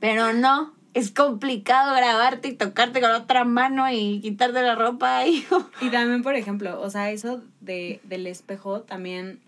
Pero 0.00 0.32
no, 0.32 0.72
es 0.94 1.10
complicado 1.10 1.94
grabarte 1.94 2.48
y 2.48 2.54
tocarte 2.54 3.00
con 3.00 3.12
otra 3.12 3.44
mano 3.44 3.90
y 3.90 4.20
quitarte 4.20 4.62
la 4.62 4.74
ropa 4.74 5.26
y... 5.26 5.44
Y 5.80 5.90
también, 5.90 6.22
por 6.22 6.34
ejemplo, 6.34 6.80
o 6.80 6.90
sea, 6.90 7.10
eso 7.10 7.42
de, 7.60 8.00
del 8.04 8.26
espejo 8.26 8.82
también, 8.82 9.40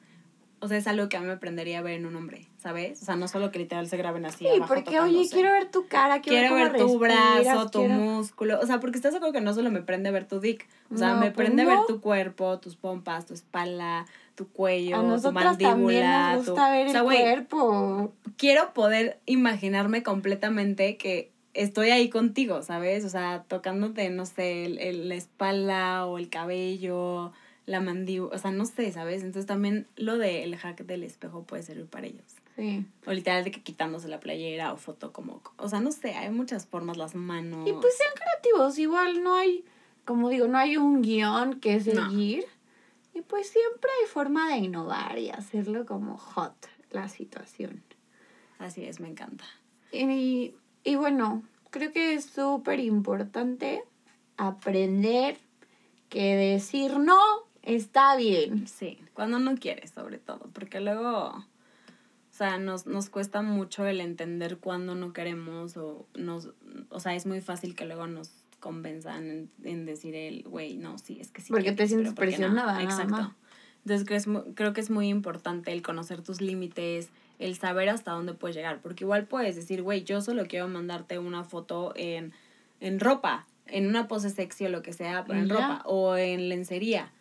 o 0.61 0.69
sea, 0.69 0.79
es 0.79 0.87
algo 0.87 1.09
que 1.09 1.17
a 1.17 1.21
mí 1.21 1.27
me 1.27 1.33
aprendería 1.33 1.81
a 1.81 1.83
ver 1.83 1.95
en 1.95 2.07
un 2.07 2.17
hombre, 2.17 2.47
¿sabes? 2.65 3.01
O 3.03 3.05
sea, 3.05 3.15
no 3.15 3.29
solo 3.29 3.51
que 3.53 3.59
literal 3.59 3.87
se 3.89 3.97
graben 3.99 4.25
así. 4.25 4.39
Sí, 4.39 4.49
abajo 4.49 4.67
porque 4.75 4.99
oye, 4.99 5.11
tocándose. 5.13 5.35
quiero 5.35 5.53
ver 5.53 5.71
tu 5.71 5.87
cara, 5.87 6.21
quiero, 6.23 6.49
Quiero 6.49 6.55
ver 6.73 6.81
tu 6.81 6.87
cómo 6.87 6.99
brazo, 6.99 7.35
respiras, 7.37 7.71
tu 7.71 7.79
quiero- 7.81 7.95
músculo. 7.95 8.59
O 8.61 8.67
sea, 8.67 8.81
porque 8.81 8.97
estás 8.97 9.13
de 9.13 9.19
acuerdo 9.19 9.35
que 9.35 9.41
no 9.43 9.53
solo 9.53 9.71
me 9.71 9.83
prende 9.83 10.11
ver 10.11 10.27
tu 10.27 10.41
dick. 10.41 10.67
O 10.93 10.97
sea, 10.97 11.11
No, 11.11 11.21
me 11.21 11.31
pues 11.31 11.47
prende 11.47 11.65
no. 11.65 11.69
ver 11.71 11.79
tu 11.87 12.01
cuerpo, 12.01 12.59
tus 12.61 12.75
pompas, 12.77 13.27
tu 13.27 13.35
espalda, 13.35 14.07
tu 14.35 14.49
cuello, 14.49 14.97
A 14.97 15.21
tu 15.21 15.31
mandíbula. 15.31 16.37
nos 16.37 16.47
tu- 16.47 16.53
gusta 16.53 16.71
ver 16.71 16.87
o 16.87 16.91
sea, 16.91 17.01
el 17.01 17.05
güey, 17.05 17.21
cuerpo. 17.21 18.13
quiero 18.39 18.73
poder 18.73 19.21
imaginarme 19.27 20.03
completamente 20.03 20.97
que 20.97 21.31
estoy 21.53 21.91
ahí 21.91 22.09
contigo, 22.09 22.63
¿sabes? 22.63 23.05
O 23.05 23.11
sea, 23.11 23.45
tocándote, 23.47 24.09
no 24.09 24.25
sé, 24.27 24.65
el, 24.65 24.79
el- 24.79 25.09
la 25.11 25.15
espalda 25.17 26.07
o 26.07 26.17
el 26.19 26.31
cabello, 26.31 27.33
la 27.67 27.81
mandíbula, 27.81 28.35
o 28.35 28.39
sea, 28.39 28.51
no 28.51 28.65
sé, 28.65 28.91
¿sabes? 28.91 29.23
Entonces 29.23 29.47
también 29.47 29.87
lo 29.97 30.17
del 30.19 30.57
hack 30.57 30.81
del 30.85 31.03
espejo 31.05 31.45
puede 31.45 31.63
servir 31.63 31.87
para 31.87 32.07
ellos. 32.07 32.25
Sí. 32.57 32.87
O 33.07 33.13
literal 33.13 33.43
de 33.45 33.51
que 33.51 33.63
quitándose 33.63 34.09
la 34.09 34.21
playera 34.21 34.73
o 34.73 34.77
foto 34.77 35.13
como, 35.13 35.43
o 35.57 35.69
sea, 35.69 35.81
no 35.81 35.91
sé, 35.91 36.15
hay 36.15 36.31
muchas 36.31 36.67
formas, 36.67 36.97
las 36.97 37.15
manos. 37.15 37.69
Y 37.69 37.73
pues 37.73 37.97
sean 37.97 38.13
creativos, 38.15 38.79
igual 38.79 39.23
no 39.23 39.35
hay, 39.35 39.65
como 40.05 40.29
digo, 40.29 40.47
no 40.47 40.59
hay 40.59 40.77
un 40.77 41.03
guion 41.03 41.59
que 41.61 41.77
No. 41.79 41.83
seguir. 42.11 42.47
Y 43.13 43.23
pues 43.23 43.49
siempre 43.49 43.91
hay 44.01 44.09
forma 44.09 44.51
de 44.51 44.59
innovar 44.59 45.19
y 45.19 45.31
hacerlo 45.31 45.87
como 45.87 46.17
hot 46.17 46.55
la 46.91 47.09
situación. 47.09 47.83
Así 48.59 48.85
es, 48.85 49.01
me 49.01 49.09
encanta. 49.09 49.45
Y, 49.93 50.55
y 50.85 50.95
bueno, 50.97 51.43
creo 51.71 51.93
que 51.93 52.15
es 52.15 52.25
súper 52.27 52.81
importante 52.81 53.83
aprender 54.37 55.39
que 56.09 56.35
decir 56.37 56.99
no 56.99 57.19
está 57.63 58.17
bien. 58.17 58.67
Sí, 58.69 58.99
cuando 59.13 59.39
no 59.39 59.57
quieres, 59.57 59.91
sobre 59.91 60.19
todo, 60.19 60.51
porque 60.53 60.81
luego, 60.81 61.45
o 62.35 62.37
sea, 62.37 62.59
nos, 62.59 62.85
nos 62.87 63.11
cuesta 63.11 63.43
mucho 63.43 63.87
el 63.87 64.01
entender 64.01 64.59
cuando 64.59 64.97
no 64.97 65.13
queremos 65.13 65.77
o 65.77 66.05
nos, 66.17 66.51
o 66.89 66.99
sea, 66.99 67.15
es 67.15 67.27
muy 67.27 67.41
fácil 67.41 67.77
que 67.77 67.85
luego 67.85 68.09
nos 68.09 68.33
convenzan 68.59 69.31
en, 69.31 69.51
en 69.63 69.87
decir 69.87 70.17
el, 70.17 70.43
güey, 70.43 70.77
no, 70.77 70.99
sí, 70.99 71.19
es 71.21 71.31
que 71.31 71.43
sí. 71.43 71.53
Porque 71.53 71.71
te 71.71 71.87
sientes 71.87 72.13
pero 72.13 72.17
¿por 72.17 72.25
qué 72.25 72.39
no?". 72.39 72.49
presionada, 72.49 72.73
nada 72.73 72.83
Exacto. 72.83 73.37
Entonces 73.85 74.05
creo, 74.05 74.19
es 74.19 74.55
creo 74.57 74.73
que 74.73 74.81
es 74.81 74.91
muy 74.91 75.11
importante 75.11 75.71
el 75.71 75.83
conocer 75.83 76.23
tus 76.23 76.41
límites, 76.41 77.11
el 77.39 77.55
saber 77.55 77.89
hasta 77.89 78.11
dónde 78.11 78.35
puedes 78.35 78.57
llegar, 78.57 78.81
porque 78.81 79.05
igual 79.05 79.27
puedes 79.27 79.55
decir, 79.55 79.83
güey, 79.83 80.03
yo 80.03 80.21
solo 80.21 80.47
quiero 80.49 80.67
mandarte 80.67 81.21
una 81.21 81.45
foto 81.45 81.93
en, 81.95 82.33
en 82.81 82.99
ropa, 82.99 83.47
en 83.69 83.87
una 83.87 84.09
pose 84.09 84.29
sexy 84.29 84.65
o 84.65 84.71
lo 84.71 84.83
que 84.83 84.93
sea, 84.93 85.25
pero 85.25 85.39
en 85.39 85.49
ropa, 85.49 85.83
o 85.85 86.17
en 86.17 86.49
lencería, 86.49 87.13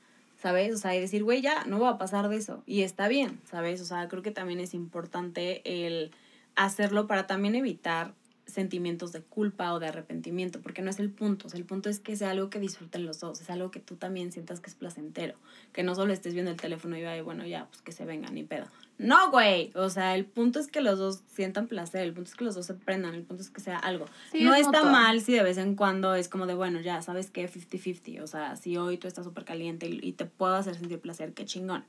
¿sabes? 0.44 0.76
O 0.76 0.78
sea, 0.78 0.94
y 0.94 1.00
decir, 1.00 1.24
güey, 1.24 1.42
ya, 1.42 1.64
no 1.64 1.80
va 1.80 1.92
a 1.92 1.98
pasar 1.98 2.28
de 2.28 2.36
eso, 2.36 2.64
y 2.66 2.82
está 2.82 3.08
bien, 3.08 3.40
¿sabes? 3.46 3.80
O 3.80 3.86
sea, 3.86 4.10
creo 4.10 4.22
que 4.22 4.32
también 4.32 4.60
es 4.60 4.74
importante 4.74 5.62
el 5.64 6.12
hacerlo 6.58 7.08
para 7.08 7.28
también 7.28 7.56
evitar 7.56 8.14
sentimientos 8.46 9.12
de 9.12 9.22
culpa 9.22 9.74
o 9.74 9.80
de 9.80 9.88
arrepentimiento, 9.88 10.62
porque 10.62 10.82
no 10.82 10.90
es 10.90 11.00
el 11.00 11.10
punto. 11.10 11.48
O 11.48 11.50
sea, 11.50 11.58
el 11.58 11.66
punto 11.66 11.90
es 11.90 12.00
que 12.00 12.16
sea 12.16 12.32
algo 12.32 12.50
que 12.50 12.60
disfruten 12.60 13.06
los 13.06 13.20
dos, 13.20 13.42
es 13.42 13.50
algo 13.50 13.72
que 13.72 13.80
tú 13.80 13.96
también 13.96 14.32
sientas 14.32 14.60
que 14.60 14.70
es 14.70 14.76
placentero, 14.76 15.36
que 15.72 15.84
no 15.84 15.96
solo 15.96 16.14
estés 16.14 16.34
viendo 16.34 16.52
el 16.52 16.58
teléfono 16.58 16.98
y 16.98 17.04
vaya, 17.04 17.24
bueno, 17.24 17.46
ya, 17.46 17.68
pues 17.68 17.82
que 17.82 17.92
se 17.92 18.06
vengan 18.06 18.36
ni 18.36 18.44
pedo. 18.44 18.66
No, 18.98 19.32
güey. 19.32 19.72
O 19.76 19.90
sea, 19.90 20.16
el 20.16 20.26
punto 20.26 20.60
es 20.60 20.68
que 20.68 20.82
los 20.82 21.00
dos 21.00 21.22
sientan 21.34 21.68
placer, 21.68 22.04
el 22.04 22.14
punto 22.14 22.30
es 22.30 22.36
que 22.36 22.46
los 22.46 22.56
dos 22.56 22.66
se 22.66 22.74
prendan, 22.74 23.16
el 23.16 23.24
punto 23.24 23.42
es 23.42 23.50
que 23.50 23.62
sea 23.62 23.78
algo. 23.78 24.06
no 24.40 24.54
está 24.56 24.84
mal 24.84 25.22
si 25.22 25.34
de 25.34 25.44
vez 25.44 25.58
en 25.58 25.76
cuando 25.76 26.16
es 26.16 26.30
como 26.30 26.46
de, 26.46 26.54
bueno, 26.54 26.80
ya, 26.82 27.02
¿sabes 27.02 27.32
qué? 27.32 27.50
50-50. 27.50 28.22
O 28.22 28.28
sea, 28.28 28.56
si 28.56 28.78
hoy 28.78 28.98
tú 28.98 29.08
estás 29.08 29.26
súper 29.26 29.46
caliente 29.46 29.88
y, 29.88 30.00
y 30.02 30.12
te 30.14 30.26
puedo 30.26 30.56
hacer 30.56 30.76
sentir 30.76 31.00
placer, 31.00 31.34
qué 31.34 31.46
chingón. 31.46 31.86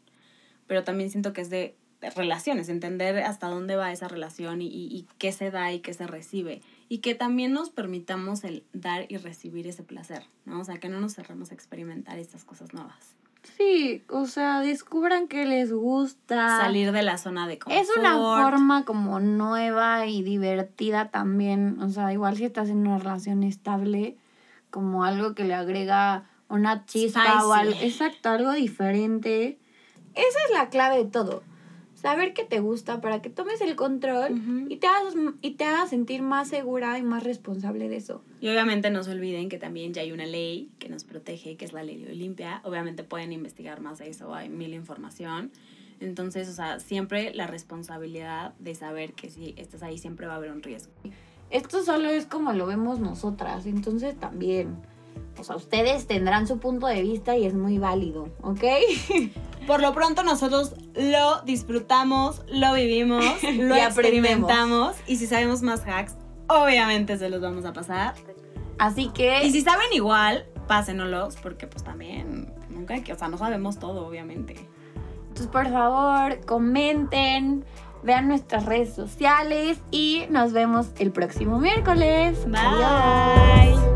Pero 0.66 0.82
también 0.82 1.10
siento 1.10 1.32
que 1.32 1.42
es 1.42 1.50
de 1.50 1.76
relaciones, 2.10 2.68
entender 2.68 3.18
hasta 3.18 3.48
dónde 3.48 3.76
va 3.76 3.92
esa 3.92 4.08
relación 4.08 4.62
y, 4.62 4.66
y, 4.66 5.06
qué 5.18 5.32
se 5.32 5.50
da 5.50 5.72
y 5.72 5.80
qué 5.80 5.94
se 5.94 6.06
recibe. 6.06 6.62
Y 6.88 6.98
que 6.98 7.14
también 7.14 7.52
nos 7.52 7.70
permitamos 7.70 8.44
el 8.44 8.64
dar 8.72 9.06
y 9.08 9.16
recibir 9.16 9.66
ese 9.66 9.82
placer, 9.82 10.24
¿no? 10.44 10.60
O 10.60 10.64
sea, 10.64 10.78
que 10.78 10.88
no 10.88 11.00
nos 11.00 11.14
cerremos 11.14 11.50
a 11.50 11.54
experimentar 11.54 12.18
estas 12.18 12.44
cosas 12.44 12.74
nuevas. 12.74 13.14
Sí, 13.56 14.02
o 14.08 14.26
sea, 14.26 14.60
descubran 14.60 15.28
que 15.28 15.44
les 15.44 15.72
gusta. 15.72 16.60
Salir 16.60 16.92
de 16.92 17.02
la 17.02 17.18
zona 17.18 17.46
de 17.46 17.58
confort. 17.58 17.82
Es 17.82 17.96
una 17.96 18.16
forma 18.16 18.84
como 18.84 19.20
nueva 19.20 20.06
y 20.06 20.22
divertida 20.22 21.10
también. 21.10 21.80
O 21.82 21.90
sea, 21.90 22.12
igual 22.12 22.36
si 22.36 22.44
estás 22.44 22.70
en 22.70 22.86
una 22.86 22.98
relación 22.98 23.42
estable, 23.42 24.16
como 24.70 25.04
algo 25.04 25.34
que 25.34 25.44
le 25.44 25.54
agrega 25.54 26.24
una 26.48 26.86
chispa 26.86 27.46
o 27.46 27.52
algo. 27.52 27.78
Exacto, 27.80 28.30
algo 28.30 28.52
diferente. 28.52 29.58
Esa 30.14 30.38
es 30.46 30.54
la 30.54 30.70
clave 30.70 30.96
de 30.96 31.04
todo 31.06 31.42
saber 32.04 32.34
qué 32.34 32.44
te 32.44 32.60
gusta 32.60 33.00
para 33.00 33.22
que 33.22 33.30
tomes 33.30 33.62
el 33.62 33.76
control 33.76 34.66
y, 34.68 34.76
te 34.76 34.86
hagas, 34.86 35.14
y 35.40 35.52
te 35.52 35.64
hagas 35.64 35.88
sentir 35.88 36.20
más 36.20 36.48
segura 36.48 36.98
y 36.98 37.02
más 37.02 37.24
responsable 37.24 37.88
de 37.88 37.96
eso. 37.96 38.22
Y 38.42 38.50
obviamente 38.50 38.90
no 38.90 39.02
se 39.02 39.12
olviden 39.12 39.48
que 39.48 39.56
también 39.56 39.94
ya 39.94 40.02
hay 40.02 40.12
una 40.12 40.26
ley 40.26 40.68
que 40.78 40.90
nos 40.90 41.04
protege, 41.04 41.56
que 41.56 41.64
es 41.64 41.72
la 41.72 41.82
ley 41.82 41.96
de 42.04 42.12
Olimpia. 42.12 42.60
Obviamente 42.64 43.04
pueden 43.04 43.32
investigar 43.32 43.80
más 43.80 44.00
de 44.00 44.10
eso, 44.10 44.34
hay 44.34 44.50
mil 44.50 44.74
información. 44.74 45.50
Entonces, 45.98 46.46
o 46.50 46.52
sea, 46.52 46.78
siempre 46.78 47.32
la 47.32 47.46
responsabilidad 47.46 48.52
de 48.58 48.74
saber 48.74 49.14
que 49.14 49.30
si 49.30 49.54
estás 49.56 49.82
ahí 49.82 49.96
siempre 49.96 50.26
va 50.26 50.34
a 50.34 50.36
haber 50.36 50.50
un 50.50 50.62
riesgo. 50.62 50.92
Esto 51.48 51.82
solo 51.82 52.10
es 52.10 52.26
como 52.26 52.52
lo 52.52 52.66
vemos 52.66 53.00
nosotras, 53.00 53.64
entonces 53.64 54.14
también, 54.20 54.76
o 55.38 55.44
sea, 55.44 55.56
ustedes 55.56 56.06
tendrán 56.06 56.46
su 56.46 56.58
punto 56.58 56.86
de 56.86 57.00
vista 57.00 57.34
y 57.34 57.46
es 57.46 57.54
muy 57.54 57.78
válido, 57.78 58.28
¿ok? 58.42 58.62
Por 59.66 59.80
lo 59.80 59.94
pronto 59.94 60.22
nosotros 60.22 60.74
lo 60.94 61.40
disfrutamos, 61.42 62.42
lo 62.48 62.74
vivimos, 62.74 63.24
lo 63.56 63.74
experimentamos 63.74 64.96
y 65.06 65.16
si 65.16 65.26
sabemos 65.26 65.62
más 65.62 65.82
hacks, 65.86 66.16
obviamente 66.48 67.16
se 67.18 67.30
los 67.30 67.40
vamos 67.40 67.64
a 67.64 67.72
pasar. 67.72 68.14
Así 68.78 69.08
que... 69.08 69.44
Y 69.44 69.50
si 69.50 69.60
saben 69.60 69.86
igual, 69.92 70.46
pásenoslos 70.66 71.36
porque 71.36 71.66
pues 71.66 71.84
también 71.84 72.52
nunca 72.68 72.94
hay 72.94 73.02
que, 73.02 73.12
o 73.12 73.18
sea, 73.18 73.28
no 73.28 73.38
sabemos 73.38 73.78
todo, 73.78 74.06
obviamente. 74.06 74.56
Entonces, 75.28 75.48
por 75.48 75.68
favor, 75.68 76.44
comenten, 76.44 77.64
vean 78.02 78.28
nuestras 78.28 78.66
redes 78.66 78.94
sociales 78.94 79.78
y 79.90 80.24
nos 80.30 80.52
vemos 80.52 80.88
el 80.98 81.10
próximo 81.10 81.58
miércoles. 81.58 82.38
Bye. 82.46 83.93